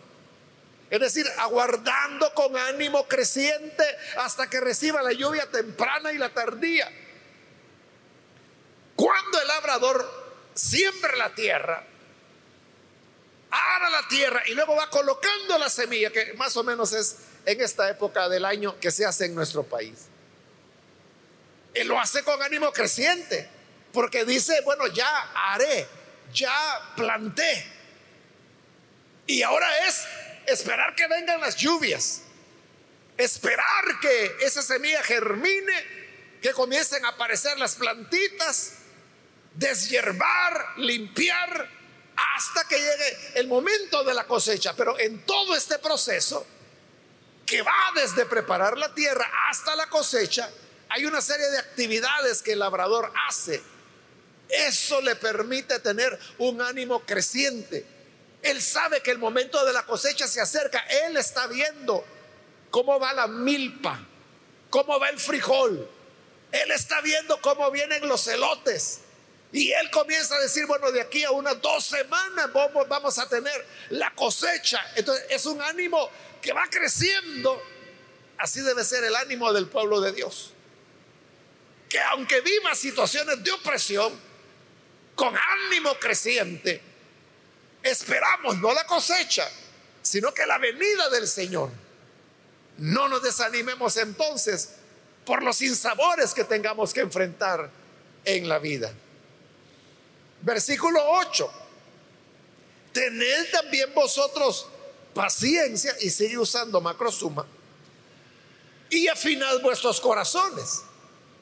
es 0.91 1.01
decir, 1.01 1.27
aguardando 1.39 2.33
con 2.35 2.57
ánimo 2.57 3.09
creciente 3.09 3.85
hasta 4.19 4.49
que 4.49 4.61
reciba 4.61 5.03
la 5.03 5.13
lluvia 5.13 5.51
temprana 5.51 6.13
y 6.13 6.19
la 6.19 6.33
tardía. 6.33 6.91
Cuando 8.95 9.41
el 9.41 9.49
labrador 9.49 10.49
siembra 10.55 11.17
la 11.17 11.35
tierra, 11.35 11.85
ara 13.51 13.91
la 13.91 14.07
tierra 14.09 14.43
y 14.47 14.55
luego 14.55 14.77
va 14.77 14.89
colocando 14.89 15.59
la 15.59 15.69
semilla, 15.69 16.13
que 16.13 16.35
más 16.35 16.57
o 16.57 16.63
menos 16.63 16.93
es 16.93 17.17
en 17.47 17.61
esta 17.61 17.89
época 17.89 18.29
del 18.29 18.45
año 18.45 18.79
que 18.81 18.91
se 18.91 19.07
hace 19.07 19.27
en 19.27 19.35
nuestro 19.35 19.63
país. 19.63 20.09
Él 21.73 21.89
lo 21.89 21.99
hace 21.99 22.23
con 22.25 22.43
ánimo 22.43 22.73
creciente, 22.73 23.49
porque 23.93 24.25
dice, 24.25 24.61
bueno, 24.63 24.87
ya 24.89 25.31
haré, 25.35 25.87
ya 26.33 26.93
planté. 26.97 27.67
Y 29.27 29.43
ahora 29.43 29.87
es 29.87 30.05
esperar 30.47 30.95
que 30.95 31.07
vengan 31.07 31.41
las 31.41 31.57
lluvias, 31.57 32.23
esperar 33.17 34.01
que 34.01 34.37
esa 34.41 34.63
semilla 34.63 35.03
germine, 35.03 35.97
que 36.43 36.53
comiencen 36.53 37.05
a 37.05 37.11
aparecer 37.11 37.59
las 37.59 37.77
plantitas, 37.77 38.73
deshiervar, 39.55 40.79
limpiar, 40.79 41.69
hasta 42.17 42.67
que 42.67 42.79
llegue 42.79 43.19
el 43.35 43.47
momento 43.47 44.03
de 44.03 44.15
la 44.15 44.25
cosecha. 44.25 44.75
Pero 44.75 44.99
en 44.99 45.25
todo 45.25 45.55
este 45.55 45.79
proceso, 45.79 46.47
que 47.47 47.63
va 47.63 47.93
desde 47.95 48.27
preparar 48.27 48.77
la 48.77 48.93
tierra 48.93 49.31
hasta 49.49 49.77
la 49.77 49.89
cosecha, 49.89 50.51
hay 50.89 51.07
una 51.07 51.21
serie 51.21 51.49
de 51.51 51.59
actividades 51.59 52.43
que 52.43 52.53
el 52.53 52.59
labrador 52.59 53.13
hace. 53.29 53.63
Eso 54.49 55.01
le 55.01 55.17
permite 55.17 55.79
tener 55.81 56.19
un 56.39 56.61
ánimo 56.61 57.01
creciente 57.01 57.97
él 58.47 58.63
sabe 58.63 59.01
que 59.01 59.11
el 59.11 59.19
momento 59.19 59.65
de 59.65 59.73
la 59.73 59.85
cosecha 59.85 60.29
se 60.29 60.41
acerca. 60.41 60.79
Él 61.07 61.17
está 61.17 61.49
viendo 61.49 62.05
cómo 62.71 62.99
va 63.01 63.13
la 63.13 63.27
milpa, 63.27 63.99
cómo 64.71 65.01
va 65.01 65.09
el 65.09 65.19
frijol. 65.19 65.89
Él 66.53 66.71
está 66.71 67.01
viendo 67.01 67.41
cómo 67.41 67.71
vienen 67.73 68.07
los 68.07 68.27
elotes. 68.29 69.01
Y 69.53 69.73
él 69.73 69.91
comienza 69.91 70.37
a 70.37 70.41
decir, 70.41 70.65
bueno, 70.67 70.93
de 70.93 71.01
aquí 71.01 71.25
a 71.25 71.33
unas 71.33 71.61
dos 71.61 71.87
semanas 71.87 72.51
vamos, 72.89 73.19
a 73.19 73.29
tener 73.29 73.67
la 73.91 74.15
cosecha. 74.15 74.85
Entonces 74.95 75.27
es 75.31 75.45
un 75.47 75.61
ánimo 75.61 76.09
que 76.47 76.53
va 76.53 76.69
creciendo. 76.71 77.61
Así 78.39 78.61
debe 78.61 78.85
ser 78.85 79.03
el 79.03 79.17
ánimo 79.17 79.53
del 79.53 79.67
pueblo 79.67 80.01
de 80.01 80.13
Dios. 80.13 80.53
Que 81.89 81.99
aunque 82.01 82.41
viva 82.41 82.75
situaciones 82.77 83.43
de 83.43 83.51
opresión, 83.51 84.13
con 85.17 85.35
ánimo 85.37 85.99
creciente, 85.99 86.81
esperamos 87.83 88.59
no 88.59 88.73
la 88.73 88.85
cosecha, 88.87 89.51
sino 90.03 90.33
que 90.33 90.47
la 90.47 90.59
venida 90.59 91.11
del 91.11 91.27
Señor. 91.27 91.71
No 92.79 93.09
nos 93.09 93.23
desanimemos 93.23 93.97
entonces 93.97 94.77
por 95.25 95.43
los 95.43 95.61
insabores 95.63 96.33
que 96.33 96.45
tengamos 96.45 96.95
que 96.95 97.01
enfrentar 97.01 97.69
en 98.25 98.49
la 98.49 98.61
vida. 98.61 98.93
Versículo 100.43 101.01
8. 101.03 101.51
Tened 102.93 103.51
también 103.51 103.93
vosotros 103.95 104.69
paciencia, 105.17 105.97
y 106.01 106.11
sigue 106.11 106.39
usando 106.39 106.81
macrosuma, 106.81 107.47
y 108.91 109.09
afinad 109.09 109.61
vuestros 109.63 110.01
corazones. 110.01 110.83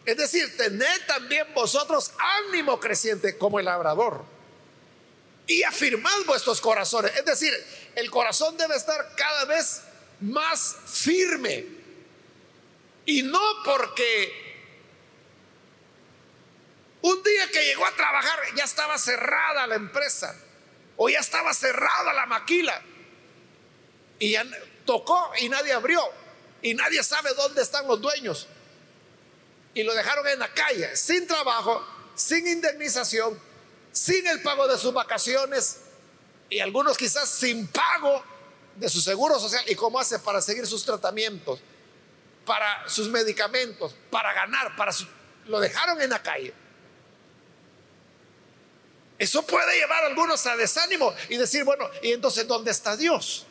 Es 0.07 0.17
decir, 0.17 0.57
tened 0.57 1.07
también 1.07 1.47
vosotros 1.55 2.13
ánimo 2.47 2.79
creciente 2.79 3.37
como 3.37 3.59
el 3.59 3.65
labrador 3.65 4.25
y 5.47 5.63
afirmad 5.63 6.25
vuestros 6.27 6.61
corazones. 6.61 7.17
Es 7.17 7.25
decir, 7.25 7.53
el 7.95 8.11
corazón 8.11 8.57
debe 8.57 8.77
estar 8.77 9.15
cada 9.17 9.45
vez 9.47 9.83
más 10.21 10.77
firme. 10.87 11.67
Y 13.07 13.23
no 13.23 13.41
porque 13.65 14.45
un 17.03 17.23
día 17.23 17.51
que 17.51 17.65
llegó 17.65 17.87
a 17.87 17.95
trabajar 17.97 18.39
ya 18.57 18.65
estaba 18.65 18.99
cerrada 18.99 19.67
la 19.67 19.75
empresa 19.75 20.35
o 20.97 21.09
ya 21.09 21.19
estaba 21.19 21.53
cerrada 21.53 22.13
la 22.13 22.27
maquila 22.27 22.83
y 24.25 24.31
ya 24.31 24.43
tocó 24.87 25.33
y 25.39 25.51
nadie 25.51 25.75
abrió 25.75 26.01
y 26.63 26.73
nadie 26.73 27.03
sabe 27.03 27.35
dónde 27.35 27.61
están 27.61 27.87
los 27.87 28.01
dueños 28.01 28.47
y 29.75 29.83
lo 29.83 29.93
dejaron 29.93 30.27
en 30.29 30.39
la 30.39 30.49
calle 30.55 30.97
sin 30.97 31.27
trabajo, 31.27 31.87
sin 32.15 32.49
indemnización 32.49 33.39
sin 33.93 34.27
el 34.27 34.41
pago 34.41 34.67
de 34.67 34.79
sus 34.79 34.95
vacaciones 34.95 35.81
y 36.49 36.59
algunos 36.61 36.97
quizás 36.97 37.29
sin 37.29 37.67
pago 37.67 38.25
de 38.77 38.89
su 38.89 39.03
seguro 39.03 39.39
social. 39.39 39.63
¿Y 39.69 39.75
cómo 39.75 40.01
hace 40.01 40.19
para 40.19 40.41
seguir 40.41 40.67
sus 40.67 40.87
tratamientos? 40.87 41.61
Para 42.47 42.89
sus 42.89 43.11
medicamentos, 43.11 43.95
para 44.11 44.33
ganar, 44.33 44.75
para 44.75 44.91
lo 45.49 45.61
dejaron 45.61 46.01
en 46.01 46.09
la 46.09 46.23
calle. 46.23 46.55
Eso 49.19 49.43
puede 49.47 49.79
llevar 49.79 50.05
a 50.05 50.07
algunos 50.07 50.47
a 50.47 50.57
desánimo 50.57 51.15
y 51.29 51.37
decir, 51.37 51.63
bueno, 51.63 51.89
¿y 52.03 52.13
entonces 52.13 52.49
dónde 52.49 52.71
está 52.71 52.97
Dios? 52.97 53.47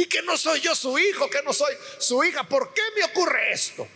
Y 0.00 0.06
que 0.06 0.22
no 0.22 0.34
soy 0.38 0.60
yo 0.60 0.74
su 0.74 0.98
hijo, 0.98 1.28
que 1.28 1.42
no 1.42 1.52
soy 1.52 1.76
su 1.98 2.24
hija. 2.24 2.44
¿Por 2.44 2.72
qué 2.72 2.80
me 2.96 3.04
ocurre 3.04 3.52
esto? 3.52 3.86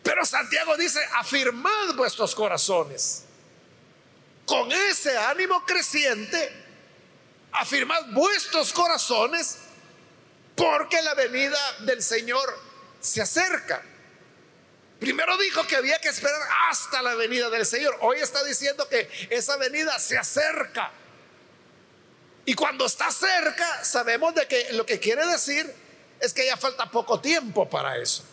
Pero 0.00 0.24
Santiago 0.24 0.76
dice, 0.76 1.00
afirmad 1.16 1.96
vuestros 1.96 2.36
corazones. 2.36 3.24
Con 4.46 4.70
ese 4.70 5.18
ánimo 5.18 5.66
creciente, 5.66 6.52
afirmad 7.50 8.00
vuestros 8.12 8.72
corazones 8.72 9.58
porque 10.54 11.02
la 11.02 11.14
venida 11.14 11.58
del 11.80 12.00
Señor 12.00 12.56
se 13.00 13.20
acerca. 13.20 13.82
Primero 15.00 15.36
dijo 15.36 15.66
que 15.66 15.74
había 15.74 15.98
que 16.00 16.10
esperar 16.10 16.40
hasta 16.70 17.02
la 17.02 17.16
venida 17.16 17.50
del 17.50 17.66
Señor. 17.66 17.98
Hoy 18.02 18.20
está 18.20 18.44
diciendo 18.44 18.88
que 18.88 19.10
esa 19.30 19.56
venida 19.56 19.98
se 19.98 20.16
acerca. 20.16 20.92
Y 22.48 22.54
cuando 22.54 22.86
está 22.86 23.12
cerca, 23.12 23.84
sabemos 23.84 24.34
de 24.34 24.48
que 24.48 24.72
lo 24.72 24.86
que 24.86 24.98
quiere 24.98 25.26
decir 25.26 25.70
es 26.18 26.32
que 26.32 26.46
ya 26.46 26.56
falta 26.56 26.90
poco 26.90 27.20
tiempo 27.20 27.68
para 27.68 27.98
eso. 27.98 28.24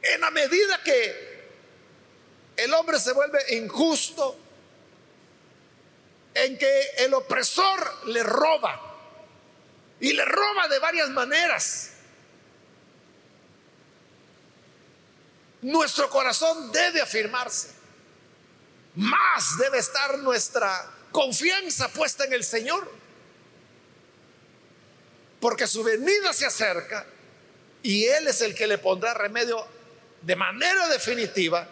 En 0.00 0.18
la 0.18 0.30
medida 0.30 0.82
que 0.82 1.50
el 2.56 2.72
hombre 2.72 2.98
se 2.98 3.12
vuelve 3.12 3.54
injusto, 3.54 4.34
en 6.32 6.56
que 6.56 6.80
el 7.00 7.12
opresor 7.12 8.06
le 8.06 8.22
roba, 8.22 8.80
y 10.00 10.14
le 10.14 10.24
roba 10.24 10.68
de 10.68 10.78
varias 10.78 11.10
maneras, 11.10 11.90
nuestro 15.60 16.08
corazón 16.08 16.72
debe 16.72 17.02
afirmarse. 17.02 17.75
Más 18.96 19.58
debe 19.58 19.78
estar 19.78 20.18
nuestra 20.18 20.90
confianza 21.12 21.88
puesta 21.88 22.24
en 22.24 22.32
el 22.32 22.44
Señor. 22.44 22.90
Porque 25.40 25.66
su 25.66 25.84
venida 25.84 26.32
se 26.32 26.46
acerca 26.46 27.06
y 27.82 28.06
Él 28.06 28.26
es 28.26 28.40
el 28.40 28.54
que 28.54 28.66
le 28.66 28.78
pondrá 28.78 29.14
remedio 29.14 29.66
de 30.22 30.34
manera 30.34 30.88
definitiva 30.88 31.68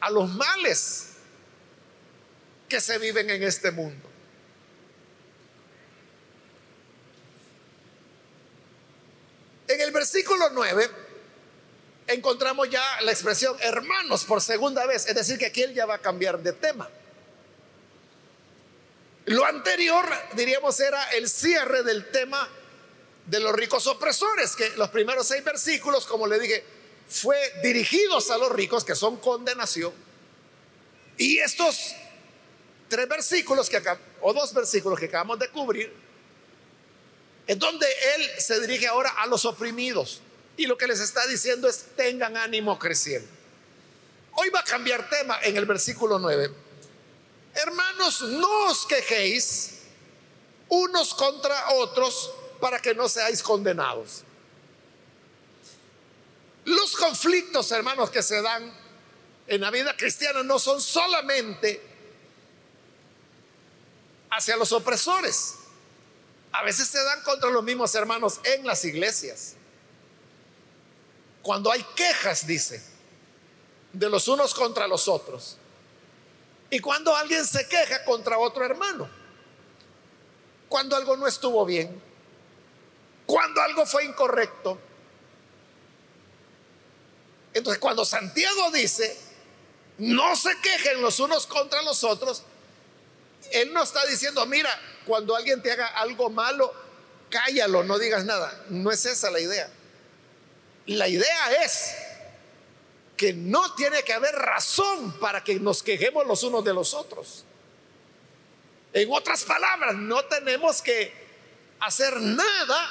a 0.00 0.10
los 0.10 0.30
males 0.30 1.08
que 2.68 2.80
se 2.80 2.96
viven 2.98 3.28
en 3.28 3.42
este 3.42 3.70
mundo. 3.70 4.08
En 9.66 9.80
el 9.80 9.90
versículo 9.90 10.50
9 10.50 11.01
encontramos 12.06 12.68
ya 12.70 12.84
la 13.02 13.12
expresión 13.12 13.56
hermanos 13.60 14.24
por 14.24 14.40
segunda 14.40 14.86
vez, 14.86 15.06
es 15.06 15.14
decir, 15.14 15.38
que 15.38 15.46
aquí 15.46 15.62
él 15.62 15.74
ya 15.74 15.86
va 15.86 15.94
a 15.94 15.98
cambiar 15.98 16.38
de 16.42 16.52
tema. 16.52 16.88
Lo 19.26 19.44
anterior, 19.44 20.04
diríamos, 20.34 20.78
era 20.80 21.10
el 21.12 21.28
cierre 21.28 21.82
del 21.82 22.10
tema 22.10 22.48
de 23.26 23.38
los 23.38 23.52
ricos 23.52 23.86
opresores, 23.86 24.56
que 24.56 24.70
los 24.70 24.88
primeros 24.90 25.28
seis 25.28 25.44
versículos, 25.44 26.06
como 26.06 26.26
le 26.26 26.40
dije, 26.40 26.64
fue 27.08 27.36
dirigidos 27.62 28.30
a 28.30 28.38
los 28.38 28.50
ricos, 28.50 28.84
que 28.84 28.94
son 28.94 29.18
condenación. 29.18 29.92
Y 31.18 31.38
estos 31.38 31.94
tres 32.88 33.08
versículos 33.08 33.70
que 33.70 33.80
o 34.20 34.32
dos 34.32 34.52
versículos 34.52 34.98
que 34.98 35.06
acabamos 35.06 35.38
de 35.38 35.48
cubrir, 35.50 35.92
es 37.46 37.58
donde 37.58 37.86
él 38.16 38.30
se 38.38 38.60
dirige 38.60 38.86
ahora 38.86 39.10
a 39.18 39.26
los 39.26 39.44
oprimidos. 39.44 40.20
Y 40.56 40.66
lo 40.66 40.76
que 40.76 40.86
les 40.86 41.00
está 41.00 41.26
diciendo 41.26 41.68
es, 41.68 41.84
tengan 41.96 42.36
ánimo 42.36 42.78
creciendo. 42.78 43.28
Hoy 44.34 44.48
va 44.50 44.60
a 44.60 44.64
cambiar 44.64 45.08
tema 45.08 45.38
en 45.42 45.56
el 45.56 45.66
versículo 45.66 46.18
9. 46.18 46.50
Hermanos, 47.54 48.22
no 48.22 48.70
os 48.70 48.86
quejéis 48.86 49.80
unos 50.68 51.14
contra 51.14 51.70
otros 51.72 52.32
para 52.60 52.80
que 52.80 52.94
no 52.94 53.08
seáis 53.08 53.42
condenados. 53.42 54.22
Los 56.64 56.96
conflictos, 56.96 57.70
hermanos, 57.72 58.10
que 58.10 58.22
se 58.22 58.40
dan 58.40 58.72
en 59.46 59.60
la 59.60 59.70
vida 59.70 59.96
cristiana 59.96 60.42
no 60.42 60.58
son 60.58 60.80
solamente 60.80 61.82
hacia 64.30 64.56
los 64.56 64.72
opresores. 64.72 65.56
A 66.52 66.62
veces 66.62 66.88
se 66.88 67.02
dan 67.02 67.22
contra 67.22 67.50
los 67.50 67.64
mismos 67.64 67.94
hermanos 67.94 68.40
en 68.44 68.66
las 68.66 68.84
iglesias. 68.84 69.56
Cuando 71.42 71.72
hay 71.72 71.82
quejas, 71.96 72.46
dice, 72.46 72.82
de 73.92 74.08
los 74.08 74.28
unos 74.28 74.54
contra 74.54 74.86
los 74.86 75.08
otros. 75.08 75.56
Y 76.70 76.80
cuando 76.80 77.14
alguien 77.14 77.44
se 77.44 77.68
queja 77.68 78.04
contra 78.04 78.38
otro 78.38 78.64
hermano. 78.64 79.08
Cuando 80.68 80.96
algo 80.96 81.16
no 81.16 81.26
estuvo 81.26 81.64
bien. 81.66 82.00
Cuando 83.26 83.60
algo 83.60 83.84
fue 83.84 84.04
incorrecto. 84.04 84.78
Entonces, 87.52 87.78
cuando 87.78 88.04
Santiago 88.04 88.70
dice, 88.70 89.18
no 89.98 90.34
se 90.36 90.56
quejen 90.62 91.02
los 91.02 91.20
unos 91.20 91.46
contra 91.46 91.82
los 91.82 92.02
otros, 92.04 92.42
él 93.50 93.72
no 93.74 93.82
está 93.82 94.06
diciendo, 94.06 94.46
mira, 94.46 94.70
cuando 95.04 95.36
alguien 95.36 95.62
te 95.62 95.70
haga 95.70 95.88
algo 95.88 96.30
malo, 96.30 96.72
cállalo, 97.28 97.84
no 97.84 97.98
digas 97.98 98.24
nada. 98.24 98.64
No 98.70 98.90
es 98.90 99.04
esa 99.04 99.30
la 99.30 99.40
idea. 99.40 99.70
La 100.86 101.08
idea 101.08 101.64
es 101.64 101.94
que 103.16 103.32
no 103.32 103.74
tiene 103.74 104.02
que 104.02 104.12
haber 104.12 104.34
razón 104.34 105.18
para 105.20 105.44
que 105.44 105.60
nos 105.60 105.82
quejemos 105.82 106.26
los 106.26 106.42
unos 106.42 106.64
de 106.64 106.74
los 106.74 106.92
otros. 106.92 107.44
En 108.92 109.10
otras 109.12 109.44
palabras, 109.44 109.94
no 109.94 110.24
tenemos 110.24 110.82
que 110.82 111.12
hacer 111.80 112.20
nada 112.20 112.90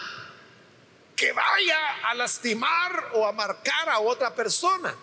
que 1.15 1.34
vaya 1.34 2.10
a 2.10 2.15
lastimar 2.15 3.12
o 3.13 3.27
a 3.27 3.32
marcar 3.32 3.89
a 3.89 3.99
otra 3.99 4.34
persona. 4.34 4.95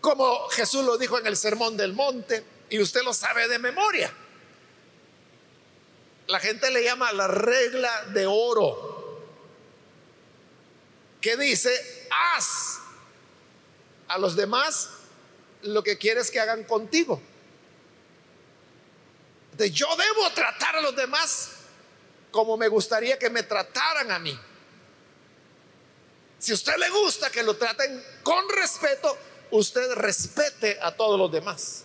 Como 0.00 0.48
Jesús 0.50 0.84
lo 0.84 0.98
dijo 0.98 1.18
en 1.18 1.26
el 1.26 1.36
Sermón 1.36 1.76
del 1.76 1.94
Monte, 1.94 2.44
y 2.68 2.80
usted 2.80 3.02
lo 3.02 3.12
sabe 3.12 3.48
de 3.48 3.58
memoria. 3.58 4.12
La 6.26 6.38
gente 6.40 6.70
le 6.70 6.84
llama 6.84 7.12
la 7.12 7.28
regla 7.28 8.04
de 8.06 8.26
oro 8.26 8.91
que 11.22 11.36
dice, 11.36 12.08
haz 12.10 12.80
a 14.08 14.18
los 14.18 14.36
demás 14.36 14.90
lo 15.62 15.82
que 15.82 15.96
quieres 15.96 16.30
que 16.30 16.40
hagan 16.40 16.64
contigo. 16.64 17.22
De 19.52 19.70
yo 19.70 19.86
debo 19.96 20.30
tratar 20.32 20.76
a 20.76 20.80
los 20.82 20.94
demás 20.94 21.52
como 22.30 22.56
me 22.56 22.68
gustaría 22.68 23.18
que 23.18 23.30
me 23.30 23.42
trataran 23.44 24.10
a 24.10 24.18
mí. 24.18 24.38
Si 26.38 26.50
a 26.50 26.54
usted 26.54 26.76
le 26.76 26.90
gusta 26.90 27.30
que 27.30 27.42
lo 27.42 27.56
traten 27.56 28.04
con 28.22 28.48
respeto, 28.48 29.16
usted 29.52 29.92
respete 29.92 30.78
a 30.82 30.90
todos 30.92 31.18
los 31.18 31.30
demás. 31.30 31.84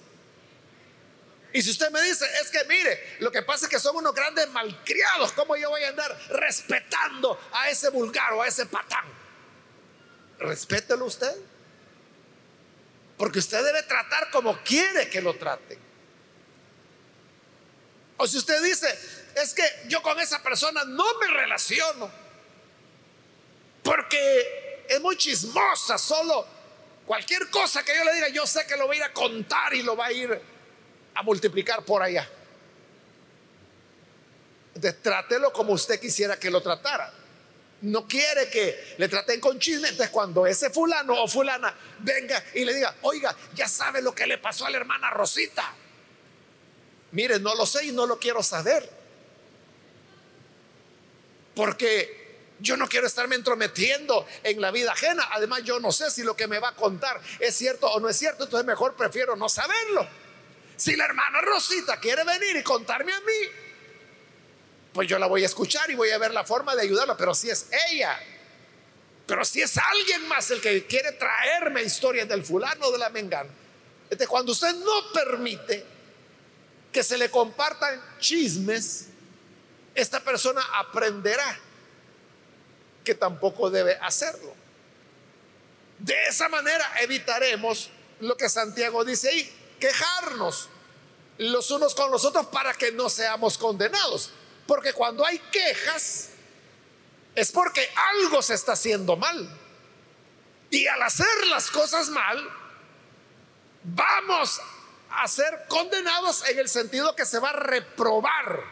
Y 1.53 1.61
si 1.61 1.69
usted 1.69 1.91
me 1.91 2.01
dice, 2.01 2.25
es 2.41 2.49
que 2.49 2.63
mire, 2.65 3.17
lo 3.19 3.31
que 3.31 3.43
pasa 3.43 3.65
es 3.65 3.69
que 3.69 3.79
son 3.79 3.95
unos 3.95 4.13
grandes 4.15 4.49
malcriados, 4.49 5.31
¿cómo 5.33 5.55
yo 5.55 5.69
voy 5.69 5.83
a 5.83 5.89
andar 5.89 6.17
respetando 6.29 7.39
a 7.51 7.69
ese 7.69 7.89
vulgar 7.89 8.33
o 8.33 8.41
a 8.41 8.47
ese 8.47 8.65
patán? 8.65 9.05
Respételo 10.39 11.05
usted. 11.05 11.35
Porque 13.17 13.39
usted 13.39 13.63
debe 13.63 13.83
tratar 13.83 14.29
como 14.29 14.61
quiere 14.63 15.09
que 15.09 15.21
lo 15.21 15.35
trate 15.35 15.79
O 18.17 18.27
si 18.27 18.37
usted 18.37 18.61
dice, 18.61 18.87
es 19.35 19.55
que 19.55 19.63
yo 19.87 20.03
con 20.03 20.19
esa 20.19 20.41
persona 20.43 20.83
no 20.85 21.05
me 21.19 21.27
relaciono. 21.27 22.11
Porque 23.83 24.85
es 24.87 25.01
muy 25.01 25.17
chismosa, 25.17 25.97
solo 25.97 26.45
cualquier 27.05 27.49
cosa 27.49 27.83
que 27.83 27.95
yo 27.95 28.03
le 28.03 28.13
diga, 28.13 28.27
yo 28.29 28.45
sé 28.45 28.65
que 28.67 28.75
lo 28.75 28.87
va 28.87 28.93
a 28.93 28.97
ir 28.97 29.03
a 29.03 29.13
contar 29.13 29.73
y 29.73 29.81
lo 29.81 29.95
va 29.95 30.07
a 30.07 30.11
ir 30.11 30.41
a 31.15 31.23
multiplicar 31.23 31.83
por 31.83 32.03
allá. 32.03 32.27
Entonces, 34.75 35.01
trátelo 35.01 35.51
como 35.53 35.73
usted 35.73 35.99
quisiera 35.99 36.37
que 36.37 36.51
lo 36.51 36.61
tratara 36.61 37.11
no 37.81 38.07
quiere 38.07 38.49
que 38.49 38.95
le 38.97 39.07
traten 39.07 39.39
con 39.39 39.59
chisme. 39.59 39.89
Entonces, 39.89 40.09
cuando 40.09 40.47
ese 40.47 40.69
fulano 40.69 41.21
o 41.21 41.27
fulana 41.27 41.75
venga 41.99 42.43
y 42.53 42.65
le 42.65 42.73
diga, 42.73 42.95
oiga, 43.01 43.35
ya 43.53 43.67
sabe 43.67 44.01
lo 44.01 44.13
que 44.13 44.25
le 44.25 44.37
pasó 44.37 44.65
a 44.65 44.69
la 44.69 44.77
hermana 44.77 45.09
Rosita. 45.11 45.73
Mire, 47.11 47.39
no 47.39 47.55
lo 47.55 47.65
sé 47.65 47.85
y 47.85 47.91
no 47.91 48.05
lo 48.05 48.19
quiero 48.19 48.41
saber. 48.43 48.89
Porque 51.55 52.27
yo 52.59 52.77
no 52.77 52.87
quiero 52.87 53.07
estarme 53.07 53.35
entrometiendo 53.35 54.25
en 54.43 54.59
la 54.59 54.71
vida 54.71 54.91
ajena. 54.91 55.29
Además, 55.31 55.63
yo 55.63 55.79
no 55.79 55.91
sé 55.91 56.09
si 56.11 56.23
lo 56.23 56.35
que 56.35 56.47
me 56.47 56.59
va 56.59 56.69
a 56.69 56.75
contar 56.75 57.21
es 57.39 57.55
cierto 57.55 57.87
o 57.87 57.99
no 57.99 58.09
es 58.09 58.17
cierto. 58.17 58.45
Entonces, 58.45 58.65
mejor 58.65 58.95
prefiero 58.95 59.35
no 59.35 59.49
saberlo. 59.49 60.07
Si 60.75 60.95
la 60.95 61.05
hermana 61.05 61.41
Rosita 61.41 61.99
quiere 61.99 62.23
venir 62.23 62.55
y 62.55 62.63
contarme 62.63 63.13
a 63.13 63.19
mí, 63.21 63.66
pues 64.97 65.07
yo 65.07 65.19
la 65.19 65.27
voy 65.27 65.43
a 65.43 65.45
escuchar 65.45 65.91
y 65.91 65.93
voy 65.93 66.09
a 66.09 66.17
ver 66.17 66.33
la 66.33 66.43
forma 66.43 66.75
de 66.75 66.81
ayudarla, 66.81 67.15
pero 67.15 67.35
si 67.35 67.51
es 67.51 67.67
ella, 67.91 68.19
pero 69.27 69.45
si 69.45 69.61
es 69.61 69.77
alguien 69.77 70.27
más 70.27 70.49
el 70.49 70.59
que 70.59 70.87
quiere 70.87 71.11
traerme 71.11 71.83
historias 71.83 72.27
del 72.27 72.43
fulano 72.43 72.89
de 72.89 72.97
la 72.97 73.09
mengana, 73.09 73.47
este, 74.09 74.25
cuando 74.25 74.53
usted 74.53 74.73
no 74.73 75.11
permite 75.13 75.85
que 76.91 77.03
se 77.03 77.15
le 77.15 77.29
compartan 77.29 78.01
chismes, 78.17 79.09
esta 79.93 80.19
persona 80.19 80.65
aprenderá 80.79 81.59
que 83.03 83.13
tampoco 83.13 83.69
debe 83.69 83.99
hacerlo. 84.01 84.51
De 85.99 86.15
esa 86.27 86.49
manera 86.49 86.91
evitaremos 87.01 87.91
lo 88.21 88.35
que 88.35 88.49
Santiago 88.49 89.05
dice 89.05 89.29
ahí, 89.29 89.75
quejarnos 89.79 90.69
los 91.37 91.69
unos 91.69 91.93
con 91.93 92.09
los 92.09 92.25
otros 92.25 92.47
para 92.47 92.73
que 92.73 92.91
no 92.91 93.11
seamos 93.11 93.59
condenados. 93.59 94.31
Porque 94.67 94.93
cuando 94.93 95.25
hay 95.25 95.39
quejas 95.39 96.29
es 97.33 97.51
porque 97.51 97.89
algo 98.15 98.41
se 98.41 98.53
está 98.53 98.73
haciendo 98.73 99.15
mal. 99.15 99.49
Y 100.69 100.85
al 100.87 101.01
hacer 101.01 101.47
las 101.47 101.71
cosas 101.71 102.09
mal, 102.09 102.49
vamos 103.83 104.59
a 105.09 105.27
ser 105.27 105.65
condenados 105.69 106.47
en 106.49 106.59
el 106.59 106.67
sentido 106.67 107.15
que 107.15 107.25
se 107.25 107.39
va 107.39 107.51
a 107.51 107.53
reprobar 107.53 108.63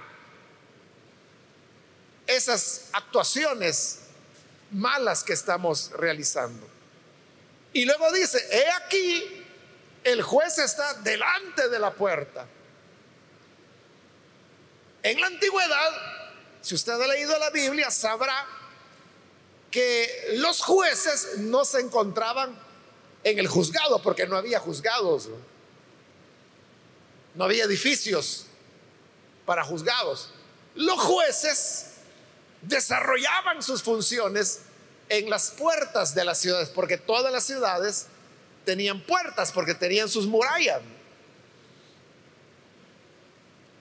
esas 2.28 2.90
actuaciones 2.92 4.00
malas 4.72 5.24
que 5.24 5.34
estamos 5.34 5.92
realizando. 5.92 6.68
Y 7.72 7.86
luego 7.86 8.12
dice, 8.12 8.40
he 8.52 8.72
aquí, 8.72 9.46
el 10.04 10.22
juez 10.22 10.58
está 10.58 10.96
delante 10.96 11.70
de 11.70 11.80
la 11.80 11.92
puerta. 11.92 12.48
En 15.06 15.22
la 15.22 15.28
antigüedad, 15.28 15.92
si 16.62 16.74
usted 16.74 16.94
ha 16.94 17.08
leído 17.08 17.38
la 17.38 17.52
Biblia, 17.52 17.92
sabrá 17.92 18.48
que 19.70 20.32
los 20.38 20.64
jueces 20.64 21.38
no 21.38 21.64
se 21.64 21.82
encontraban 21.82 22.58
en 23.24 23.38
el 23.38 23.48
juzgado, 23.48 24.02
porque 24.02 24.26
no 24.26 24.36
había 24.36 24.60
juzgados, 24.60 25.30
no 27.36 27.44
había 27.44 27.66
edificios 27.66 28.48
para 29.46 29.64
juzgados. 29.64 30.32
Los 30.74 31.00
jueces 31.00 31.92
desarrollaban 32.64 33.62
sus 33.62 33.84
funciones 33.84 34.62
en 35.10 35.30
las 35.30 35.52
puertas 35.52 36.16
de 36.16 36.26
las 36.26 36.40
ciudades, 36.40 36.70
porque 36.70 36.98
todas 36.98 37.32
las 37.32 37.44
ciudades 37.44 38.08
tenían 38.66 39.02
puertas, 39.02 39.52
porque 39.52 39.76
tenían 39.76 40.10
sus 40.10 40.26
murallas. 40.26 40.82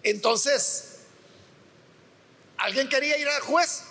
Entonces, 0.02 0.93
alguien 2.58 2.88
quería 2.88 3.18
ir 3.18 3.28
al 3.28 3.40
juez, 3.42 3.82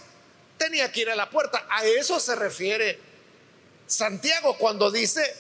tenía 0.58 0.91
que 0.91 1.02
ir 1.02 1.10
a 1.10 1.15
la 1.15 1.30
puerta. 1.30 1.65
A 1.69 1.86
eso 1.86 2.19
se 2.19 2.36
refiere 2.36 2.99
Santiago 3.88 4.58
cuando 4.58 4.91
dice, 4.91 5.36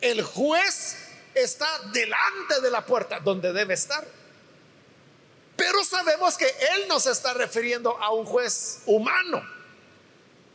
el 0.00 0.22
juez 0.22 0.96
está 1.34 1.78
delante 1.92 2.60
de 2.60 2.70
la 2.70 2.84
puerta 2.84 3.20
donde 3.20 3.52
debe 3.52 3.74
estar. 3.74 4.06
Pero 5.56 5.84
sabemos 5.84 6.36
que 6.36 6.46
Él 6.46 6.88
no 6.88 6.98
se 6.98 7.12
está 7.12 7.32
refiriendo 7.34 7.96
a 7.98 8.12
un 8.12 8.24
juez 8.24 8.80
humano. 8.86 9.42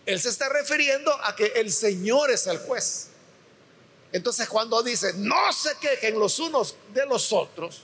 Él 0.05 0.19
se 0.19 0.29
está 0.29 0.49
refiriendo 0.49 1.13
a 1.23 1.35
que 1.35 1.45
el 1.55 1.71
Señor 1.71 2.31
es 2.31 2.47
el 2.47 2.57
juez. 2.57 3.09
Entonces 4.11 4.47
cuando 4.49 4.81
dice, 4.81 5.13
no 5.13 5.53
se 5.53 5.75
quejen 5.77 6.19
los 6.19 6.39
unos 6.39 6.75
de 6.93 7.05
los 7.05 7.31
otros, 7.31 7.83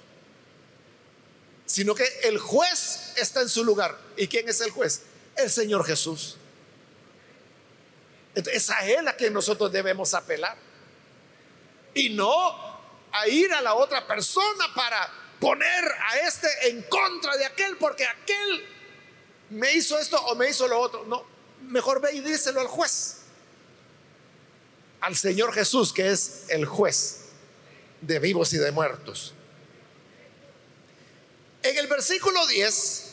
sino 1.65 1.95
que 1.95 2.07
el 2.23 2.37
juez 2.37 3.13
está 3.17 3.41
en 3.41 3.49
su 3.49 3.63
lugar. 3.63 3.97
¿Y 4.17 4.27
quién 4.27 4.47
es 4.47 4.61
el 4.61 4.71
juez? 4.71 5.01
El 5.35 5.49
Señor 5.49 5.85
Jesús. 5.85 6.37
Es 8.35 8.69
a 8.69 8.85
Él 8.85 9.07
a 9.07 9.15
quien 9.15 9.33
nosotros 9.33 9.71
debemos 9.71 10.13
apelar. 10.13 10.57
Y 11.93 12.09
no 12.09 12.75
a 13.11 13.27
ir 13.27 13.51
a 13.53 13.61
la 13.61 13.73
otra 13.75 14.05
persona 14.05 14.65
para 14.75 15.09
poner 15.39 15.85
a 15.85 16.17
este 16.27 16.47
en 16.69 16.83
contra 16.83 17.37
de 17.37 17.45
aquel 17.45 17.77
porque 17.77 18.05
aquel 18.05 18.65
me 19.49 19.73
hizo 19.73 19.97
esto 19.97 20.17
o 20.17 20.35
me 20.35 20.49
hizo 20.49 20.67
lo 20.67 20.79
otro. 20.79 21.05
No, 21.05 21.25
mejor 21.67 22.01
ve 22.01 22.13
y 22.13 22.19
díselo 22.19 22.59
al 22.59 22.67
juez. 22.67 23.21
Al 25.01 25.15
Señor 25.15 25.53
Jesús, 25.53 25.93
que 25.93 26.11
es 26.11 26.45
el 26.49 26.65
juez 26.65 27.25
de 28.01 28.19
vivos 28.19 28.53
y 28.53 28.57
de 28.57 28.71
muertos. 28.71 29.33
Versículo 31.95 32.45
10 32.47 33.03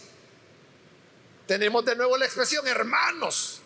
tenemos 1.46 1.84
de 1.84 1.94
nuevo 1.94 2.16
la 2.16 2.24
expresión 2.24 2.66
hermanos, 2.66 3.60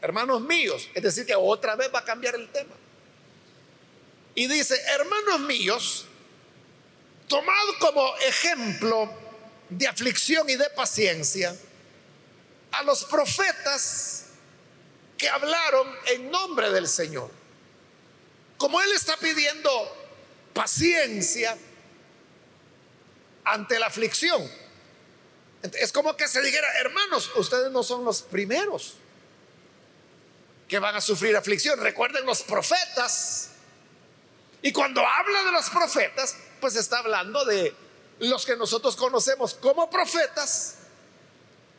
hermanos 0.00 0.40
míos. 0.40 0.88
Es 0.94 1.02
decir, 1.02 1.26
que 1.26 1.34
otra 1.34 1.76
vez 1.76 1.90
va 1.94 1.98
a 1.98 2.04
cambiar 2.04 2.34
el 2.34 2.48
tema. 2.48 2.74
Y 4.34 4.46
dice, 4.46 4.80
hermanos 4.94 5.40
míos, 5.40 6.06
tomad 7.28 7.52
como 7.78 8.16
ejemplo 8.16 9.12
de 9.68 9.86
aflicción 9.86 10.48
y 10.48 10.56
de 10.56 10.70
paciencia 10.70 11.54
a 12.72 12.82
los 12.84 13.04
profetas 13.04 14.28
que 15.18 15.28
hablaron 15.28 15.94
en 16.06 16.30
nombre 16.30 16.70
del 16.70 16.88
Señor. 16.88 17.30
Como 18.56 18.80
Él 18.80 18.92
está 18.92 19.14
pidiendo 19.18 19.70
paciencia 20.54 21.58
ante 23.52 23.78
la 23.78 23.86
aflicción. 23.86 24.48
Es 25.74 25.92
como 25.92 26.16
que 26.16 26.28
se 26.28 26.40
dijera, 26.40 26.68
hermanos, 26.78 27.30
ustedes 27.36 27.70
no 27.72 27.82
son 27.82 28.04
los 28.04 28.22
primeros 28.22 28.94
que 30.68 30.78
van 30.78 30.94
a 30.94 31.00
sufrir 31.00 31.36
aflicción. 31.36 31.80
Recuerden 31.80 32.24
los 32.26 32.42
profetas. 32.42 33.50
Y 34.62 34.72
cuando 34.72 35.04
habla 35.04 35.44
de 35.44 35.52
los 35.52 35.70
profetas, 35.70 36.36
pues 36.60 36.76
está 36.76 36.98
hablando 36.98 37.44
de 37.44 37.74
los 38.20 38.44
que 38.44 38.56
nosotros 38.56 38.96
conocemos 38.96 39.54
como 39.54 39.88
profetas, 39.88 40.78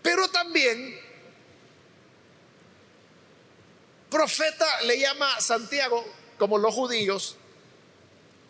pero 0.02 0.30
también 0.30 1.00
profeta 4.10 4.82
le 4.84 5.00
llama 5.00 5.40
Santiago, 5.42 6.06
como 6.38 6.58
los 6.58 6.74
judíos, 6.74 7.36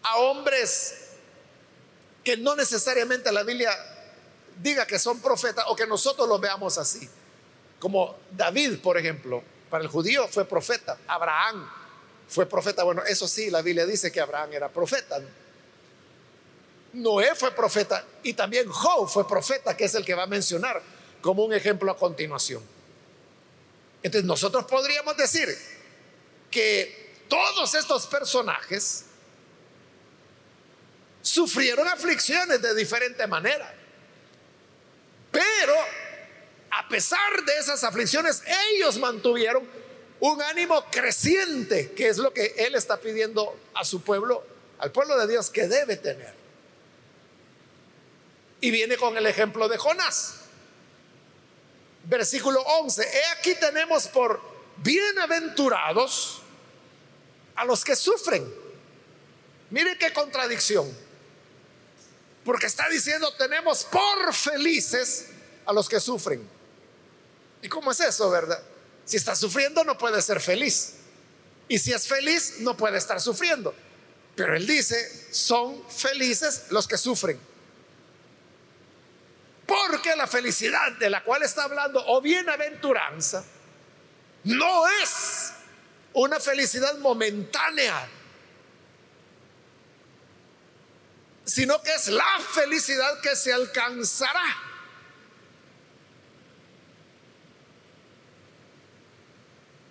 a 0.04 0.18
hombres 0.18 1.09
que 2.24 2.38
no 2.38 2.56
necesariamente 2.56 3.32
la 3.32 3.44
Biblia 3.44 3.72
diga 4.62 4.86
que 4.86 5.00
son 5.00 5.20
profetas 5.20 5.66
o 5.68 5.76
que 5.76 5.88
nosotros 5.88 6.28
los 6.28 6.40
veamos 6.40 6.78
así. 6.78 7.10
Como 7.80 8.18
David, 8.32 8.80
por 8.80 8.98
ejemplo, 8.98 9.42
para 9.70 9.84
el 9.84 9.90
judío 9.90 10.28
fue 10.28 10.46
profeta, 10.46 10.98
Abraham 11.08 11.70
fue 12.28 12.46
profeta. 12.46 12.84
Bueno, 12.84 13.04
eso 13.06 13.28
sí, 13.28 13.50
la 13.50 13.62
Biblia 13.62 13.86
dice 13.86 14.12
que 14.12 14.20
Abraham 14.20 14.54
era 14.54 14.70
profeta. 14.70 15.20
Noé 16.94 17.36
fue 17.36 17.52
profeta 17.52 18.04
y 18.24 18.34
también 18.34 18.70
Job 18.70 19.08
fue 19.08 19.28
profeta, 19.28 19.78
que 19.78 19.86
es 19.86 19.96
el 19.96 20.04
que 20.04 20.14
va 20.14 20.24
a 20.24 20.28
mencionar 20.28 20.82
como 21.22 21.44
un 21.44 21.54
ejemplo 21.54 21.92
a 21.92 21.98
continuación. 21.98 22.64
Entonces 24.02 24.26
nosotros 24.26 24.66
podríamos 24.66 25.16
decir 25.18 25.48
que 26.50 27.24
todos 27.28 27.76
estos 27.76 28.08
personajes 28.08 29.06
sufrieron 31.22 31.88
aflicciones 31.88 32.62
de 32.62 32.76
diferente 32.76 33.26
manera. 33.28 33.74
Pero 35.32 35.74
a 36.72 36.88
pesar 36.88 37.44
de 37.46 37.58
esas 37.58 37.84
aflicciones, 37.84 38.44
ellos 38.74 38.98
mantuvieron 38.98 39.68
un 40.20 40.42
ánimo 40.42 40.86
creciente, 40.92 41.92
que 41.92 42.10
es 42.10 42.18
lo 42.18 42.34
que 42.34 42.54
Él 42.58 42.76
está 42.76 42.98
pidiendo 42.98 43.58
a 43.74 43.86
su 43.86 44.02
pueblo, 44.02 44.46
al 44.80 44.92
pueblo 44.92 45.18
de 45.18 45.28
Dios 45.28 45.50
que 45.50 45.68
debe 45.68 45.98
tener. 45.98 46.34
Y 48.62 48.72
viene 48.72 48.98
con 48.98 49.16
el 49.18 49.26
ejemplo 49.26 49.70
de 49.70 49.78
Jonás. 49.78 50.36
Versículo 52.04 52.62
11. 52.62 53.04
He 53.04 53.26
aquí 53.38 53.56
tenemos 53.56 54.08
por 54.08 54.42
bienaventurados 54.78 56.42
a 57.56 57.66
los 57.66 57.84
que 57.86 57.96
sufren. 57.96 58.52
Mire 59.70 59.98
qué 59.98 60.12
contradicción. 60.12 61.09
Porque 62.50 62.66
está 62.66 62.90
diciendo 62.90 63.32
tenemos 63.36 63.84
por 63.84 64.34
felices 64.34 65.28
a 65.68 65.72
los 65.72 65.88
que 65.88 66.00
sufren. 66.00 66.42
¿Y 67.62 67.70
cómo 67.70 67.92
es 67.92 68.00
eso, 68.00 68.28
verdad? 68.32 68.60
Si 69.06 69.18
está 69.18 69.36
sufriendo 69.36 69.84
no 69.84 69.96
puede 69.96 70.20
ser 70.20 70.42
feliz. 70.42 70.96
Y 71.68 71.78
si 71.78 71.94
es 71.94 72.08
feliz 72.08 72.56
no 72.62 72.76
puede 72.76 72.98
estar 72.98 73.22
sufriendo. 73.22 73.72
Pero 74.36 74.56
él 74.56 74.66
dice, 74.66 75.28
son 75.32 75.88
felices 75.92 76.64
los 76.72 76.88
que 76.88 76.98
sufren. 76.98 77.40
Porque 79.68 80.16
la 80.16 80.26
felicidad 80.26 80.94
de 80.94 81.12
la 81.12 81.24
cual 81.24 81.44
está 81.44 81.66
hablando 81.66 82.04
o 82.08 82.20
bienaventuranza 82.20 83.46
no 84.46 84.88
es 85.04 85.52
una 86.14 86.40
felicidad 86.40 86.98
momentánea, 86.98 88.10
sino 91.50 91.82
que 91.82 91.94
es 91.94 92.08
la 92.10 92.40
felicidad 92.54 93.20
que 93.22 93.36
se 93.36 93.52
alcanzará. 93.52 94.56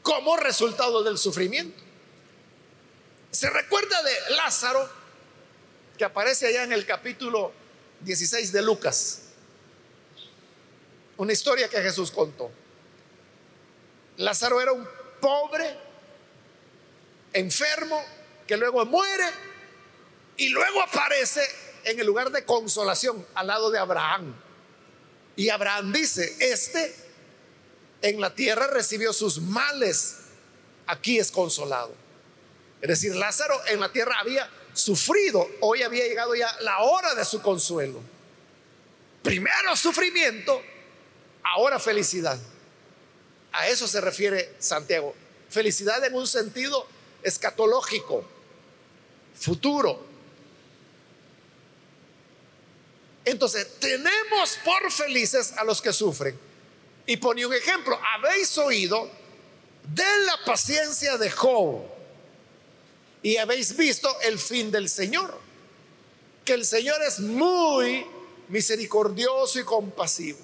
Como 0.03 0.37
resultado 0.37 1.03
del 1.03 1.18
sufrimiento. 1.18 1.83
Se 3.33 3.51
recuerda 3.51 4.03
de 4.03 4.37
Lázaro, 4.37 4.88
que 5.99 6.05
aparece 6.05 6.47
allá 6.47 6.62
en 6.62 6.73
el 6.73 6.87
capítulo 6.87 7.53
16 8.01 8.53
de 8.53 8.62
Lucas. 8.62 9.23
Una 11.16 11.33
historia 11.33 11.68
que 11.68 11.83
Jesús 11.83 12.12
contó. 12.12 12.53
Lázaro 14.16 14.61
era 14.61 14.73
un 14.73 14.88
pobre, 15.21 15.77
enfermo, 17.33 18.01
que 18.47 18.57
luego 18.57 18.87
muere 18.87 19.25
y 20.38 20.48
luego 20.48 20.81
aparece 20.81 21.42
en 21.85 22.01
el 22.01 22.07
lugar 22.07 22.31
de 22.31 22.44
consolación 22.44 23.27
al 23.35 23.48
lado 23.48 23.70
de 23.70 23.79
Abraham. 23.79 24.35
Y 25.37 25.51
Abraham 25.51 25.92
dice, 25.92 26.37
este 26.40 26.94
en 28.01 28.20
la 28.20 28.35
tierra 28.35 28.68
recibió 28.68 29.12
sus 29.12 29.40
males, 29.40 30.16
aquí 30.87 31.18
es 31.18 31.31
consolado. 31.31 31.92
Es 32.81 32.88
decir, 32.88 33.14
Lázaro 33.14 33.61
en 33.66 33.81
la 33.81 33.90
tierra 33.92 34.16
había 34.20 34.48
sufrido, 34.72 35.46
hoy 35.61 35.83
había 35.83 36.07
llegado 36.07 36.35
ya 36.35 36.57
la 36.61 36.79
hora 36.79 37.14
de 37.14 37.24
su 37.24 37.42
consuelo. 37.42 38.01
Primero 39.22 39.77
sufrimiento, 39.77 40.62
ahora 41.42 41.81
felicidad. 41.81 42.38
A 43.51 43.66
eso 43.66 43.88
se 43.88 44.01
refiere 44.01 44.55
Santiago. 44.61 45.14
Felicidad 45.51 46.05
en 46.05 46.14
un 46.14 46.29
sentido 46.29 46.87
escatológico, 47.24 48.24
futuro. 49.35 50.08
Entonces, 53.31 53.79
tenemos 53.79 54.59
por 54.64 54.91
felices 54.91 55.53
a 55.57 55.64
los 55.64 55.83
que 55.83 55.93
sufren. 55.93 56.38
Y 57.07 57.19
pone 57.19 57.45
un 57.45 57.53
ejemplo, 57.53 57.99
habéis 58.14 58.57
oído 58.57 59.11
de 59.95 60.25
la 60.25 60.45
paciencia 60.45 61.17
de 61.19 61.31
Job 61.31 61.83
y 63.23 63.37
habéis 63.37 63.77
visto 63.77 64.14
el 64.23 64.38
fin 64.38 64.71
del 64.71 64.88
Señor, 64.88 65.38
que 66.45 66.55
el 66.55 66.64
Señor 66.64 67.01
es 67.03 67.21
muy 67.21 68.07
misericordioso 68.49 69.59
y 69.59 69.64
compasivo. 69.64 70.38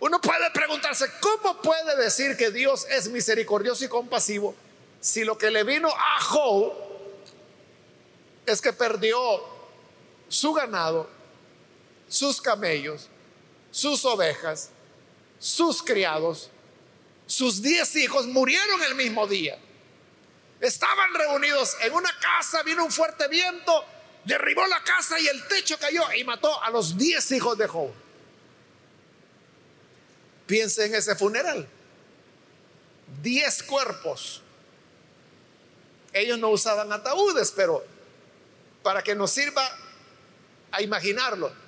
Uno 0.00 0.20
puede 0.20 0.50
preguntarse, 0.50 1.06
¿cómo 1.20 1.62
puede 1.62 1.96
decir 1.96 2.36
que 2.36 2.50
Dios 2.50 2.86
es 2.90 3.08
misericordioso 3.08 3.84
y 3.84 3.88
compasivo 3.88 4.54
si 5.00 5.24
lo 5.24 5.38
que 5.38 5.50
le 5.50 5.62
vino 5.62 5.88
a 5.88 6.20
Job 6.20 6.72
es 8.46 8.60
que 8.60 8.72
perdió 8.72 9.18
su 10.28 10.52
ganado, 10.52 11.21
sus 12.12 12.42
camellos, 12.42 13.08
sus 13.70 14.04
ovejas, 14.04 14.68
sus 15.38 15.82
criados, 15.82 16.50
sus 17.26 17.62
diez 17.62 17.96
hijos 17.96 18.26
murieron 18.26 18.82
el 18.82 18.94
mismo 18.96 19.26
día? 19.26 19.58
Estaban 20.60 21.14
reunidos 21.14 21.74
en 21.80 21.94
una 21.94 22.10
casa, 22.20 22.62
vino 22.64 22.84
un 22.84 22.92
fuerte 22.92 23.28
viento, 23.28 23.84
derribó 24.24 24.66
la 24.66 24.84
casa 24.84 25.18
y 25.18 25.26
el 25.26 25.48
techo 25.48 25.78
cayó 25.78 26.12
y 26.12 26.22
mató 26.22 26.62
a 26.62 26.68
los 26.68 26.98
diez 26.98 27.32
hijos 27.32 27.56
de 27.56 27.66
Job. 27.66 27.90
Piense 30.46 30.84
en 30.84 30.94
ese 30.94 31.16
funeral. 31.16 31.66
Diez 33.22 33.62
cuerpos. 33.62 34.42
Ellos 36.12 36.38
no 36.38 36.50
usaban 36.50 36.92
ataúdes, 36.92 37.50
pero 37.52 37.82
para 38.82 39.02
que 39.02 39.14
nos 39.14 39.30
sirva 39.30 39.66
a 40.70 40.82
imaginarlo. 40.82 41.61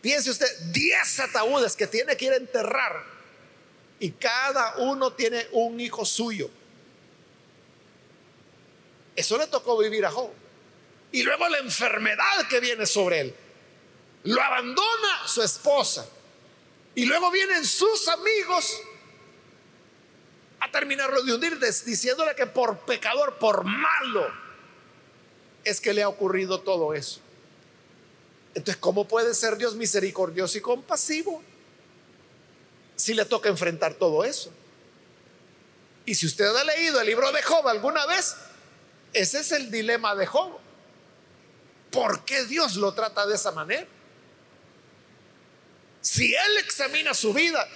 Piense 0.00 0.30
usted, 0.30 0.46
diez 0.72 1.20
ataúdes 1.20 1.74
que 1.74 1.86
tiene 1.86 2.16
que 2.16 2.26
ir 2.26 2.32
a 2.32 2.36
enterrar 2.36 3.04
y 4.00 4.12
cada 4.12 4.76
uno 4.76 5.12
tiene 5.12 5.46
un 5.52 5.80
hijo 5.80 6.04
suyo. 6.04 6.50
Eso 9.16 9.36
le 9.36 9.48
tocó 9.48 9.76
vivir 9.78 10.06
a 10.06 10.10
Job. 10.10 10.30
Y 11.10 11.22
luego 11.22 11.48
la 11.48 11.58
enfermedad 11.58 12.46
que 12.48 12.60
viene 12.60 12.86
sobre 12.86 13.20
él. 13.20 13.34
Lo 14.24 14.40
abandona 14.40 15.26
su 15.26 15.42
esposa. 15.42 16.08
Y 16.94 17.06
luego 17.06 17.30
vienen 17.30 17.64
sus 17.64 18.06
amigos 18.08 18.80
a 20.60 20.70
terminarlo 20.70 21.22
de 21.22 21.34
hundir, 21.34 21.58
diciéndole 21.58 22.34
que 22.34 22.46
por 22.46 22.80
pecador, 22.80 23.38
por 23.38 23.64
malo, 23.64 24.28
es 25.64 25.80
que 25.80 25.92
le 25.92 26.02
ha 26.02 26.08
ocurrido 26.08 26.60
todo 26.60 26.94
eso. 26.94 27.20
Entonces, 28.54 28.76
¿cómo 28.76 29.06
puede 29.06 29.34
ser 29.34 29.56
Dios 29.56 29.74
misericordioso 29.74 30.58
y 30.58 30.60
compasivo 30.60 31.42
si 32.96 33.14
le 33.14 33.24
toca 33.24 33.48
enfrentar 33.48 33.94
todo 33.94 34.24
eso? 34.24 34.50
Y 36.04 36.14
si 36.14 36.26
usted 36.26 36.46
ha 36.46 36.64
leído 36.64 37.00
el 37.00 37.06
libro 37.06 37.30
de 37.32 37.42
Job 37.42 37.68
alguna 37.68 38.06
vez, 38.06 38.34
ese 39.12 39.40
es 39.40 39.52
el 39.52 39.70
dilema 39.70 40.14
de 40.14 40.26
Job. 40.26 40.58
¿Por 41.90 42.24
qué 42.24 42.44
Dios 42.46 42.76
lo 42.76 42.94
trata 42.94 43.26
de 43.26 43.34
esa 43.34 43.52
manera? 43.52 43.86
Si 46.00 46.34
él 46.34 46.58
examina 46.58 47.12
su 47.14 47.32
vida 47.32 47.66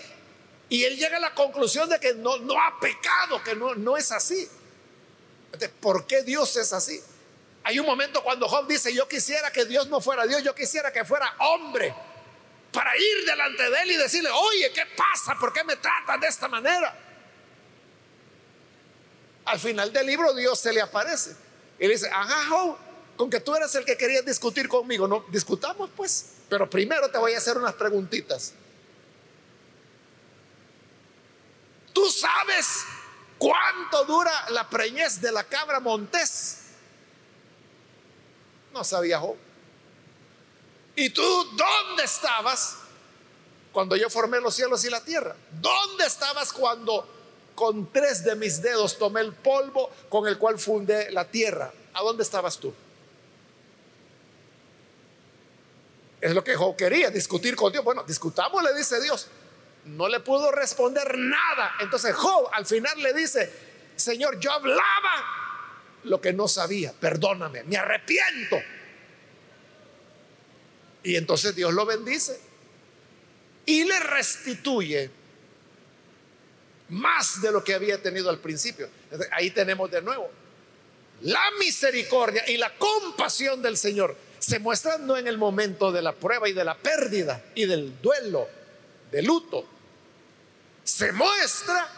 y 0.68 0.84
él 0.84 0.96
llega 0.96 1.18
a 1.18 1.20
la 1.20 1.34
conclusión 1.34 1.88
de 1.88 2.00
que 2.00 2.14
no, 2.14 2.38
no 2.38 2.54
ha 2.54 2.80
pecado, 2.80 3.42
que 3.44 3.54
no, 3.54 3.74
no 3.74 3.96
es 3.96 4.10
así. 4.10 4.48
¿Por 5.80 6.06
qué 6.06 6.22
Dios 6.22 6.56
es 6.56 6.72
así? 6.72 7.00
Hay 7.64 7.78
un 7.78 7.86
momento 7.86 8.22
cuando 8.22 8.48
Job 8.48 8.66
dice, 8.66 8.92
yo 8.92 9.06
quisiera 9.08 9.50
que 9.50 9.64
Dios 9.64 9.88
no 9.88 10.00
fuera 10.00 10.26
Dios, 10.26 10.42
yo 10.42 10.54
quisiera 10.54 10.92
que 10.92 11.04
fuera 11.04 11.32
hombre, 11.38 11.94
para 12.72 12.96
ir 12.96 13.24
delante 13.24 13.70
de 13.70 13.82
él 13.82 13.90
y 13.92 13.96
decirle, 13.96 14.30
oye, 14.30 14.72
¿qué 14.72 14.82
pasa? 14.96 15.38
¿Por 15.38 15.52
qué 15.52 15.62
me 15.62 15.76
tratan 15.76 16.20
de 16.20 16.26
esta 16.26 16.48
manera? 16.48 16.96
Al 19.44 19.60
final 19.60 19.92
del 19.92 20.06
libro 20.06 20.32
Dios 20.34 20.58
se 20.58 20.72
le 20.72 20.80
aparece 20.80 21.36
y 21.78 21.86
le 21.86 21.92
dice, 21.92 22.08
ajá, 22.10 22.76
con 23.16 23.28
que 23.28 23.40
tú 23.40 23.54
eres 23.54 23.74
el 23.74 23.84
que 23.84 23.96
querías 23.96 24.24
discutir 24.24 24.68
conmigo, 24.68 25.06
no, 25.06 25.24
discutamos 25.28 25.90
pues, 25.96 26.32
pero 26.48 26.68
primero 26.68 27.10
te 27.10 27.18
voy 27.18 27.34
a 27.34 27.38
hacer 27.38 27.56
unas 27.58 27.74
preguntitas. 27.74 28.54
¿Tú 31.92 32.10
sabes 32.10 32.84
cuánto 33.38 34.04
dura 34.04 34.32
la 34.50 34.68
preñez 34.68 35.20
de 35.20 35.30
la 35.30 35.44
cabra 35.44 35.78
montés? 35.78 36.61
No 38.72 38.84
sabía 38.84 39.18
Job. 39.18 39.36
¿Y 40.96 41.10
tú 41.10 41.22
dónde 41.22 42.04
estabas 42.04 42.78
cuando 43.72 43.96
yo 43.96 44.10
formé 44.10 44.40
los 44.40 44.54
cielos 44.54 44.84
y 44.84 44.90
la 44.90 45.02
tierra? 45.02 45.34
¿Dónde 45.60 46.04
estabas 46.04 46.52
cuando 46.52 47.08
con 47.54 47.92
tres 47.92 48.24
de 48.24 48.34
mis 48.34 48.62
dedos 48.62 48.98
tomé 48.98 49.20
el 49.20 49.32
polvo 49.32 49.90
con 50.08 50.26
el 50.26 50.38
cual 50.38 50.58
fundé 50.58 51.10
la 51.10 51.28
tierra. 51.28 51.72
¿A 51.94 52.02
dónde 52.02 52.22
estabas 52.22 52.58
tú? 52.58 52.72
Es 56.20 56.32
lo 56.34 56.44
que 56.44 56.54
Job 56.54 56.76
quería, 56.76 57.10
discutir 57.10 57.56
con 57.56 57.72
Dios. 57.72 57.84
Bueno, 57.84 58.04
discutamos, 58.04 58.62
le 58.62 58.74
dice 58.74 59.00
Dios. 59.00 59.28
No 59.84 60.08
le 60.08 60.20
pudo 60.20 60.52
responder 60.52 61.18
nada. 61.18 61.74
Entonces 61.80 62.14
Job 62.14 62.48
al 62.52 62.64
final 62.64 63.02
le 63.02 63.12
dice, 63.12 63.52
Señor, 63.96 64.38
yo 64.38 64.52
hablaba 64.52 65.41
lo 66.04 66.20
que 66.20 66.32
no 66.32 66.48
sabía, 66.48 66.92
perdóname, 66.92 67.62
me 67.64 67.76
arrepiento. 67.76 68.56
Y 71.02 71.16
entonces 71.16 71.54
Dios 71.54 71.72
lo 71.72 71.84
bendice 71.84 72.38
y 73.66 73.84
le 73.84 73.98
restituye 74.00 75.10
más 76.88 77.40
de 77.40 77.50
lo 77.50 77.64
que 77.64 77.74
había 77.74 78.00
tenido 78.00 78.30
al 78.30 78.38
principio. 78.38 78.88
Ahí 79.30 79.50
tenemos 79.50 79.90
de 79.90 80.02
nuevo. 80.02 80.30
La 81.22 81.42
misericordia 81.58 82.48
y 82.48 82.56
la 82.56 82.74
compasión 82.76 83.62
del 83.62 83.76
Señor 83.76 84.16
se 84.38 84.58
muestran 84.58 85.06
no 85.06 85.16
en 85.16 85.28
el 85.28 85.38
momento 85.38 85.92
de 85.92 86.02
la 86.02 86.12
prueba 86.12 86.48
y 86.48 86.52
de 86.52 86.64
la 86.64 86.76
pérdida 86.76 87.44
y 87.54 87.64
del 87.64 88.00
duelo, 88.02 88.48
del 89.10 89.26
luto. 89.26 89.64
Se 90.82 91.12
muestra 91.12 91.88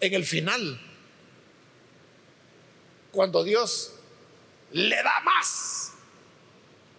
en 0.00 0.14
el 0.14 0.26
final. 0.26 0.78
Cuando 3.14 3.44
Dios 3.44 3.92
le 4.72 4.96
da 4.96 5.20
más 5.20 5.92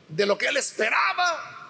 de 0.08 0.26
lo 0.26 0.38
que 0.38 0.48
él 0.48 0.56
esperaba, 0.56 1.70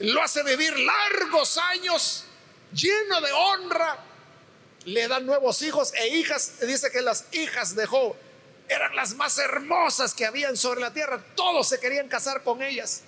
lo 0.00 0.22
hace 0.22 0.42
vivir 0.42 0.78
largos 0.78 1.56
años 1.56 2.24
lleno 2.70 3.18
de 3.22 3.32
honra, 3.32 3.96
le 4.84 5.08
dan 5.08 5.24
nuevos 5.24 5.62
hijos 5.62 5.94
e 5.94 6.08
hijas. 6.18 6.60
Dice 6.60 6.90
que 6.90 7.00
las 7.00 7.32
hijas 7.32 7.74
de 7.74 7.86
Job 7.86 8.14
eran 8.68 8.94
las 8.94 9.14
más 9.14 9.38
hermosas 9.38 10.12
que 10.12 10.26
habían 10.26 10.54
sobre 10.58 10.82
la 10.82 10.92
tierra. 10.92 11.24
Todos 11.34 11.66
se 11.66 11.80
querían 11.80 12.08
casar 12.08 12.42
con 12.42 12.62
ellas. 12.62 13.04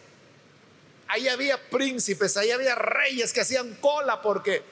Ahí 1.09 1.28
había 1.28 1.62
príncipes, 1.68 2.38
ahí 2.38 2.53
había 2.53 2.74
reyes 2.74 3.34
que 3.34 3.42
hacían 3.42 3.74
cola 3.82 4.22
porque 4.22 4.62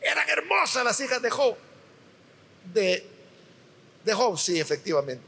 eran 0.00 0.28
hermosas 0.28 0.82
las 0.82 0.98
hijas 0.98 1.22
de 1.22 1.30
Job. 1.30 1.56
De, 2.64 3.17
de 4.08 4.14
Job, 4.14 4.38
sí, 4.38 4.58
efectivamente. 4.58 5.22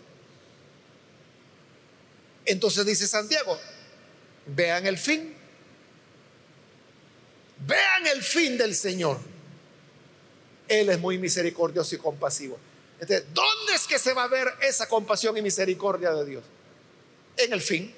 Entonces 2.47 2.85
dice 2.87 3.07
Santiago, 3.07 3.59
vean 4.47 4.87
el 4.87 4.99
fin. 4.99 5.37
Vean 7.67 8.07
el 8.07 8.23
fin 8.23 8.57
del 8.57 8.75
Señor 8.75 9.19
Él 10.67 10.89
es 10.89 10.99
muy 10.99 11.19
misericordioso 11.19 11.95
y 11.95 11.99
compasivo. 11.99 12.59
Entonces, 12.99 13.27
¿dónde 13.35 13.75
es 13.75 13.87
que 13.87 13.99
se 13.99 14.15
va 14.15 14.25
a 14.25 14.29
ver 14.29 14.49
esa 14.63 14.89
compasión 14.89 15.37
y 15.37 15.43
misericordia 15.43 16.13
de 16.13 16.25
Dios? 16.25 16.45
En 17.37 17.53
el 17.53 17.61
fin. 17.61 17.95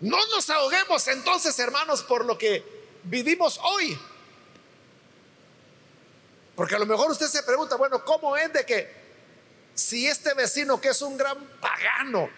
No 0.00 0.16
nos 0.26 0.48
ahoguemos 0.48 1.06
entonces, 1.08 1.58
hermanos, 1.58 2.02
por 2.02 2.24
lo 2.24 2.38
que 2.38 2.62
vivimos 3.04 3.60
hoy. 3.62 3.98
Porque 6.54 6.76
a 6.76 6.78
lo 6.78 6.86
mejor 6.86 7.10
usted 7.10 7.26
se 7.26 7.42
pregunta, 7.42 7.76
bueno, 7.76 8.04
¿cómo 8.04 8.36
es 8.36 8.52
de 8.52 8.64
que 8.64 9.03
si 9.74 10.06
este 10.06 10.34
vecino 10.34 10.80
que 10.80 10.88
es 10.88 11.02
un 11.02 11.16
gran 11.16 11.38
pagano, 11.60 12.28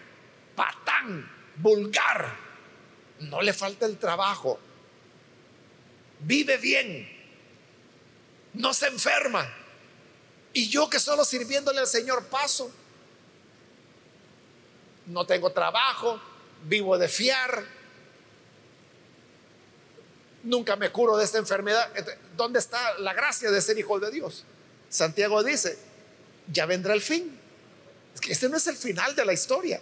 patán, 0.55 1.29
vulgar, 1.57 2.35
no 3.19 3.41
le 3.41 3.53
falta 3.53 3.85
el 3.85 3.97
trabajo, 3.97 4.59
vive 6.19 6.57
bien, 6.57 7.09
no 8.53 8.73
se 8.73 8.87
enferma, 8.87 9.47
y 10.53 10.69
yo 10.69 10.89
que 10.89 10.99
solo 10.99 11.23
sirviéndole 11.23 11.79
al 11.79 11.87
Señor 11.87 12.25
paso, 12.25 12.71
no 15.05 15.25
tengo 15.25 15.51
trabajo, 15.51 16.19
vivo 16.63 16.97
de 16.97 17.07
fiar, 17.07 17.63
nunca 20.43 20.75
me 20.75 20.91
curo 20.91 21.17
de 21.17 21.25
esta 21.25 21.37
enfermedad. 21.37 21.89
¿Dónde 22.35 22.59
está 22.59 22.97
la 22.99 23.13
gracia 23.13 23.51
de 23.51 23.61
ser 23.61 23.77
hijo 23.77 23.99
de 23.99 24.11
Dios? 24.11 24.43
Santiago 24.89 25.43
dice, 25.43 25.77
ya 26.51 26.65
vendrá 26.65 26.93
el 26.93 27.01
fin. 27.01 27.37
Es 28.13 28.21
que 28.21 28.31
este 28.31 28.49
no 28.49 28.57
es 28.57 28.67
el 28.67 28.75
final 28.75 29.15
de 29.15 29.25
la 29.25 29.33
historia. 29.33 29.79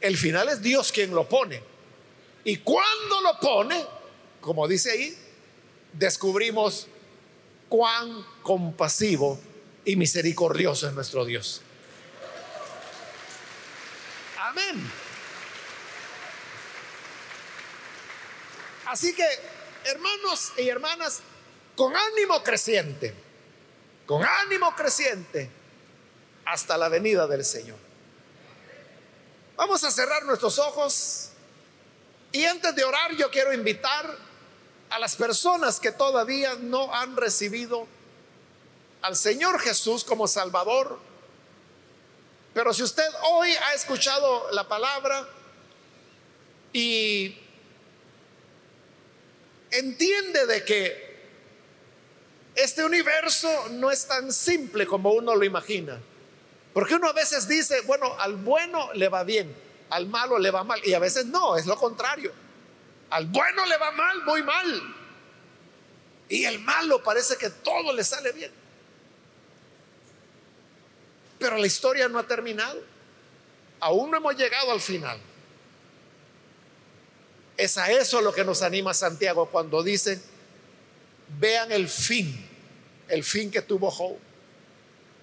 El 0.00 0.16
final 0.16 0.48
es 0.48 0.62
Dios 0.62 0.92
quien 0.92 1.14
lo 1.14 1.28
pone. 1.28 1.60
Y 2.44 2.58
cuando 2.58 3.20
lo 3.22 3.40
pone, 3.40 3.84
como 4.40 4.68
dice 4.68 4.92
ahí, 4.92 5.18
descubrimos 5.92 6.86
cuán 7.68 8.24
compasivo 8.42 9.38
y 9.84 9.96
misericordioso 9.96 10.86
es 10.86 10.94
nuestro 10.94 11.24
Dios. 11.24 11.62
Amén. 14.38 14.90
Así 18.86 19.14
que, 19.14 19.26
hermanos 19.84 20.52
y 20.56 20.68
hermanas, 20.68 21.20
con 21.76 21.94
ánimo 21.94 22.42
creciente, 22.42 23.14
con 24.08 24.24
ánimo 24.24 24.74
creciente, 24.74 25.50
hasta 26.46 26.78
la 26.78 26.88
venida 26.88 27.26
del 27.26 27.44
Señor. 27.44 27.76
Vamos 29.54 29.84
a 29.84 29.90
cerrar 29.90 30.24
nuestros 30.24 30.58
ojos 30.58 31.28
y 32.32 32.46
antes 32.46 32.74
de 32.74 32.84
orar 32.84 33.14
yo 33.16 33.30
quiero 33.30 33.52
invitar 33.52 34.16
a 34.88 34.98
las 34.98 35.14
personas 35.14 35.78
que 35.78 35.92
todavía 35.92 36.54
no 36.54 36.92
han 36.94 37.18
recibido 37.18 37.86
al 39.02 39.14
Señor 39.14 39.60
Jesús 39.60 40.04
como 40.04 40.26
Salvador. 40.26 40.98
Pero 42.54 42.72
si 42.72 42.84
usted 42.84 43.08
hoy 43.30 43.50
ha 43.50 43.74
escuchado 43.74 44.50
la 44.52 44.66
palabra 44.66 45.28
y 46.72 47.38
entiende 49.70 50.46
de 50.46 50.64
que 50.64 51.07
este 52.58 52.84
universo 52.84 53.68
no 53.70 53.90
es 53.90 54.06
tan 54.06 54.32
simple 54.32 54.86
como 54.86 55.12
uno 55.12 55.34
lo 55.34 55.44
imagina. 55.44 56.00
Porque 56.72 56.94
uno 56.94 57.08
a 57.08 57.12
veces 57.12 57.48
dice, 57.48 57.80
bueno, 57.82 58.14
al 58.18 58.36
bueno 58.36 58.92
le 58.94 59.08
va 59.08 59.22
bien, 59.22 59.54
al 59.90 60.06
malo 60.06 60.38
le 60.38 60.50
va 60.50 60.64
mal. 60.64 60.80
Y 60.84 60.92
a 60.92 60.98
veces 60.98 61.26
no, 61.26 61.56
es 61.56 61.66
lo 61.66 61.76
contrario. 61.76 62.32
Al 63.10 63.26
bueno 63.26 63.64
le 63.66 63.76
va 63.76 63.92
mal, 63.92 64.24
muy 64.24 64.42
mal. 64.42 64.94
Y 66.28 66.44
el 66.44 66.58
malo 66.58 67.02
parece 67.02 67.36
que 67.36 67.48
todo 67.50 67.92
le 67.92 68.02
sale 68.02 68.32
bien. 68.32 68.52
Pero 71.38 71.56
la 71.56 71.66
historia 71.66 72.08
no 72.08 72.18
ha 72.18 72.26
terminado. 72.26 72.82
Aún 73.80 74.10
no 74.10 74.16
hemos 74.16 74.36
llegado 74.36 74.72
al 74.72 74.80
final. 74.80 75.18
Es 77.56 77.78
a 77.78 77.90
eso 77.90 78.20
lo 78.20 78.32
que 78.32 78.44
nos 78.44 78.62
anima 78.62 78.94
Santiago 78.94 79.46
cuando 79.46 79.82
dice, 79.82 80.20
vean 81.38 81.72
el 81.72 81.88
fin, 81.88 82.47
el 83.08 83.24
fin 83.24 83.50
que 83.50 83.62
tuvo 83.62 83.90
Job, 83.90 84.16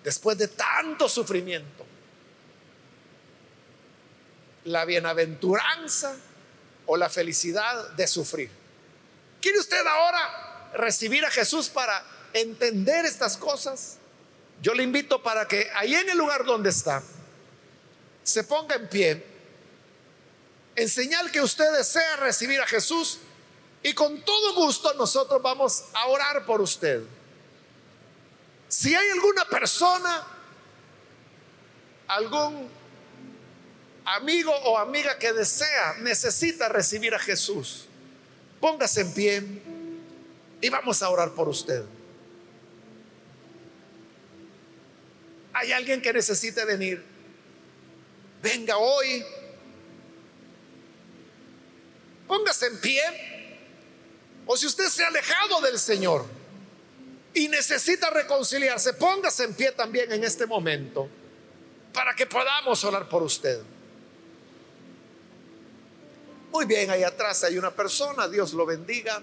después 0.04 0.38
de 0.38 0.48
tanto 0.48 1.08
sufrimiento. 1.08 1.86
La 4.66 4.86
bienaventuranza 4.86 6.16
o 6.88 6.98
la 6.98 7.10
felicidad 7.10 7.90
de 7.92 8.08
sufrir. 8.08 8.50
¿Quiere 9.42 9.60
usted 9.60 9.86
ahora 9.86 10.72
recibir 10.74 11.24
a 11.24 11.30
Jesús 11.30 11.70
para 11.70 12.04
entender 12.34 13.06
estas 13.06 13.38
cosas? 13.38 13.98
Yo 14.62 14.74
le 14.74 14.84
invito 14.84 15.22
para 15.22 15.48
que 15.48 15.70
ahí 15.76 15.94
en 15.94 16.10
el 16.10 16.18
lugar 16.18 16.46
donde 16.46 16.70
está, 16.70 17.04
se 18.24 18.44
ponga 18.44 18.76
en 18.76 18.90
pie 18.90 19.36
en 20.76 20.90
señal 20.90 21.32
que 21.32 21.42
usted 21.42 21.72
desea 21.78 22.18
recibir 22.18 22.60
a 22.60 22.68
Jesús 22.68 23.20
y 23.82 23.94
con 23.94 24.22
todo 24.22 24.56
gusto 24.56 24.94
nosotros 24.96 25.42
vamos 25.42 25.86
a 25.94 26.08
orar 26.08 26.46
por 26.46 26.62
usted. 26.62 27.02
Si 28.76 28.94
hay 28.94 29.10
alguna 29.10 29.46
persona, 29.46 30.28
algún 32.10 32.70
amigo 34.04 34.52
o 34.52 34.78
amiga 34.78 35.18
que 35.18 35.32
desea, 35.32 35.96
necesita 36.00 36.68
recibir 36.68 37.16
a 37.16 37.20
Jesús, 37.20 37.86
póngase 38.60 39.00
en 39.00 39.14
pie 39.14 39.44
y 40.60 40.68
vamos 40.70 41.02
a 41.02 41.10
orar 41.10 41.32
por 41.32 41.48
usted. 41.48 41.86
Hay 45.54 45.72
alguien 45.72 46.02
que 46.02 46.12
necesite 46.12 46.66
venir. 46.66 47.02
Venga 48.44 48.76
hoy 48.76 49.24
Póngase 52.28 52.66
en 52.66 52.82
pie. 52.82 53.04
O 54.46 54.58
si 54.58 54.66
usted 54.66 54.90
se 54.90 55.02
ha 55.02 55.08
alejado 55.08 55.62
del 55.62 55.80
Señor 55.80 56.26
y 57.36 57.50
necesita 57.50 58.10
reconciliarse, 58.10 58.94
póngase 58.94 59.44
en 59.44 59.54
pie 59.54 59.74
también 59.74 60.12
en 60.12 60.24
este 60.24 60.46
momento 60.46 61.10
para 61.94 62.16
que 62.16 62.26
podamos 62.26 62.84
orar 62.86 63.08
por 63.10 63.22
usted. 63.24 63.62
Muy 66.52 66.66
bien, 66.66 66.90
ahí 66.90 67.04
atrás 67.04 67.44
hay 67.44 67.58
una 67.58 67.72
persona, 67.72 68.30
Dios 68.30 68.54
lo 68.54 68.66
bendiga. 68.66 69.22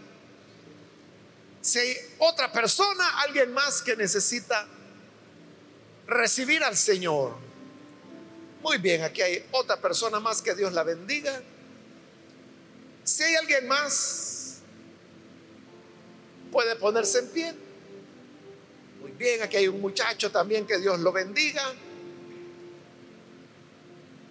Si 1.62 1.78
hay 1.78 1.96
otra 2.18 2.52
persona, 2.52 3.20
alguien 3.22 3.54
más 3.54 3.80
que 3.80 3.96
necesita 3.96 4.68
recibir 6.06 6.62
al 6.62 6.76
Señor. 6.76 7.34
Muy 8.62 8.76
bien, 8.76 9.02
aquí 9.02 9.22
hay 9.22 9.46
otra 9.52 9.78
persona 9.78 10.20
más 10.20 10.42
que 10.42 10.54
Dios 10.54 10.74
la 10.74 10.82
bendiga. 10.82 11.40
Si 13.04 13.22
hay 13.22 13.36
alguien 13.36 13.66
más, 13.66 14.58
puede 16.50 16.76
ponerse 16.76 17.20
en 17.20 17.28
pie. 17.30 17.71
Muy 19.02 19.10
bien, 19.10 19.42
aquí 19.42 19.56
hay 19.56 19.66
un 19.66 19.80
muchacho 19.80 20.30
también 20.30 20.64
que 20.64 20.78
Dios 20.78 21.00
lo 21.00 21.10
bendiga. 21.10 21.74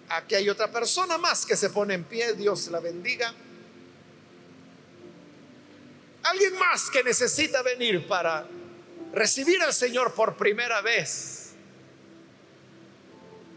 Aquí 0.08 0.34
hay 0.34 0.48
otra 0.48 0.72
persona 0.72 1.18
más 1.18 1.44
que 1.44 1.56
se 1.56 1.68
pone 1.68 1.92
en 1.92 2.04
pie, 2.04 2.32
Dios 2.32 2.68
la 2.68 2.80
bendiga. 2.80 3.34
Alguien 6.22 6.58
más 6.58 6.88
que 6.88 7.04
necesita 7.04 7.60
venir 7.60 8.08
para 8.08 8.46
recibir 9.12 9.60
al 9.60 9.74
Señor 9.74 10.14
por 10.14 10.38
primera 10.38 10.80
vez 10.80 11.52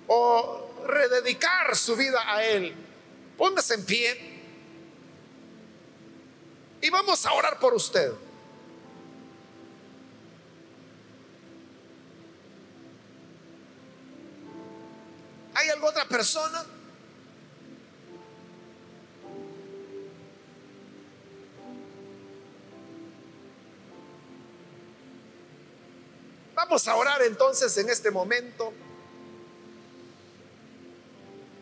o 0.08 0.84
rededicar 0.86 1.78
su 1.78 1.96
vida 1.96 2.30
a 2.30 2.44
Él. 2.44 2.76
Póngase 3.38 3.76
en 3.76 3.86
pie. 3.86 4.42
Y 6.82 6.90
vamos 6.90 7.26
a 7.26 7.32
orar 7.32 7.58
por 7.58 7.74
usted. 7.74 8.12
¿Hay 15.56 15.70
alguna 15.70 15.92
otra 15.92 16.06
persona? 16.06 16.66
Vamos 26.54 26.88
a 26.88 26.96
orar 26.96 27.22
entonces 27.22 27.78
en 27.78 27.90
este 27.90 28.12
momento. 28.12 28.74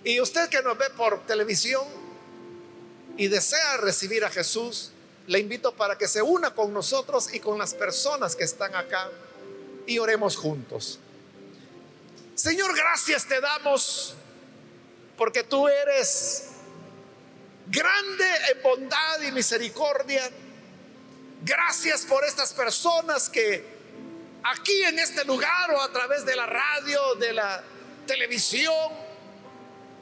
Y 0.03 0.19
usted 0.19 0.49
que 0.49 0.61
nos 0.63 0.75
ve 0.77 0.89
por 0.97 1.25
televisión 1.27 1.83
y 3.15 3.27
desea 3.27 3.77
recibir 3.77 4.25
a 4.25 4.29
Jesús, 4.31 4.91
le 5.27 5.37
invito 5.39 5.75
para 5.75 5.97
que 5.99 6.07
se 6.07 6.21
una 6.23 6.55
con 6.55 6.73
nosotros 6.73 7.31
y 7.31 7.39
con 7.39 7.59
las 7.59 7.75
personas 7.75 8.35
que 8.35 8.43
están 8.43 8.73
acá 8.73 9.09
y 9.85 9.99
oremos 9.99 10.35
juntos. 10.35 10.99
Señor, 12.35 12.75
gracias 12.75 13.25
te 13.25 13.39
damos 13.39 14.15
porque 15.17 15.43
tú 15.43 15.67
eres 15.67 16.49
grande 17.67 18.25
en 18.51 18.61
bondad 18.63 19.21
y 19.21 19.31
misericordia. 19.31 20.29
Gracias 21.43 22.05
por 22.05 22.23
estas 22.23 22.53
personas 22.53 23.29
que 23.29 23.65
aquí 24.43 24.83
en 24.83 24.99
este 24.99 25.25
lugar 25.25 25.71
o 25.71 25.81
a 25.81 25.91
través 25.91 26.25
de 26.25 26.35
la 26.35 26.45
radio, 26.45 27.15
de 27.15 27.33
la 27.33 27.63
televisión 28.07 28.73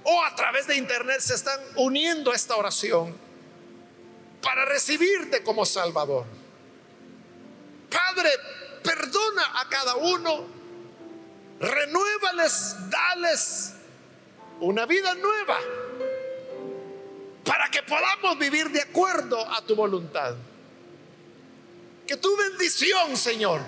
o 0.04 0.24
a 0.24 0.36
través 0.36 0.68
de 0.68 0.76
internet 0.76 1.20
se 1.20 1.36
están 1.36 1.60
uniendo 1.76 2.32
a 2.32 2.36
esta 2.36 2.56
oración 2.56 3.16
para 4.42 4.66
recibirte 4.66 5.44
como 5.44 5.66
Salvador. 5.66 6.26
Padre, 7.90 8.30
perdona 8.84 9.62
a 9.62 9.70
cada 9.70 9.96
uno, 9.96 10.48
renuévales, 12.32 12.76
dales 12.90 13.74
una 14.60 14.86
vida 14.86 15.16
nueva 15.16 15.60
para 17.44 17.70
que 17.70 17.82
podamos 17.84 18.38
vivir 18.38 18.70
de 18.70 18.82
acuerdo 18.82 19.40
a 19.52 19.66
tu 19.66 19.76
voluntad. 19.76 20.36
Que 22.08 22.18
tu 22.18 22.36
bendición, 22.38 23.18
Señor, 23.18 23.62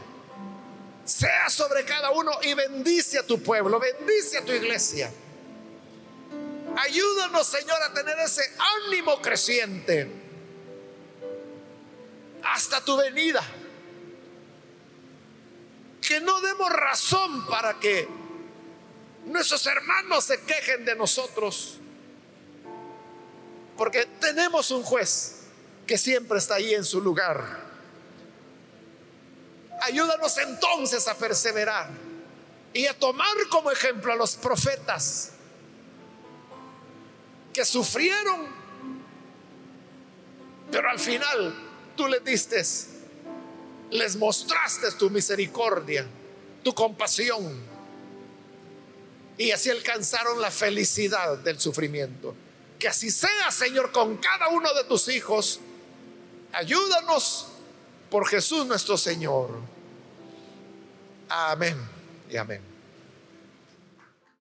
sea 1.06 1.50
sobre 1.50 1.84
cada 1.86 2.12
uno 2.12 2.32
y 2.44 2.54
bendice 2.54 3.20
a 3.20 3.26
tu 3.26 3.42
pueblo, 3.42 3.80
bendice 3.80 4.38
a 4.38 4.46
tu 4.46 4.52
iglesia. 4.52 5.12
Ayúdanos, 6.76 7.48
Señor, 7.48 7.82
a 7.82 7.94
tener 7.94 8.18
ese 8.20 8.44
ánimo 8.86 9.22
creciente 9.22 10.10
hasta 12.44 12.84
tu 12.84 12.98
venida. 12.98 13.44
Que 16.02 16.20
no 16.20 16.42
demos 16.42 16.70
razón 16.72 17.48
para 17.48 17.80
que 17.80 18.23
nuestros 19.26 19.66
hermanos 19.66 20.26
se 20.26 20.42
quejen 20.42 20.86
de 20.86 20.96
nosotros. 20.96 21.78
Porque 23.78 24.06
tenemos 24.20 24.72
un 24.72 24.84
juez 24.84 25.44
que 25.88 25.98
siempre 25.98 26.38
está 26.38 26.56
ahí 26.56 26.74
en 26.74 26.86
su 26.86 27.02
lugar. 27.02 27.64
Ayúdanos 29.82 30.38
entonces 30.38 31.08
a 31.08 31.16
perseverar 31.16 31.90
y 32.74 32.86
a 32.88 32.98
tomar 32.98 33.36
como 33.50 33.72
ejemplo 33.72 34.14
a 34.14 34.16
los 34.16 34.36
profetas 34.36 35.32
que 37.54 37.66
sufrieron, 37.66 38.48
pero 40.72 40.90
al 40.90 41.00
final 41.00 41.54
tú 41.96 42.08
les 42.08 42.24
diste, 42.24 42.64
les 43.92 44.16
mostraste 44.16 44.92
tu 44.94 45.10
misericordia, 45.10 46.06
tu 46.64 46.74
compasión, 46.74 47.73
y 49.38 49.52
así 49.52 49.70
alcanzaron 49.70 50.40
la 50.42 50.52
felicidad 50.52 51.38
del 51.38 51.60
sufrimiento. 51.60 52.36
Que 52.80 52.88
así 52.88 53.12
sea, 53.12 53.52
Señor, 53.52 53.92
con 53.92 54.18
cada 54.18 54.50
uno 54.50 54.74
de 54.74 54.84
tus 54.84 55.08
hijos. 55.08 55.60
Ayúdanos 56.52 57.48
por 58.10 58.28
Jesús 58.28 58.66
nuestro 58.66 58.98
Señor. 58.98 59.50
Amén 61.30 61.78
y 62.30 62.38
amén. 62.38 62.73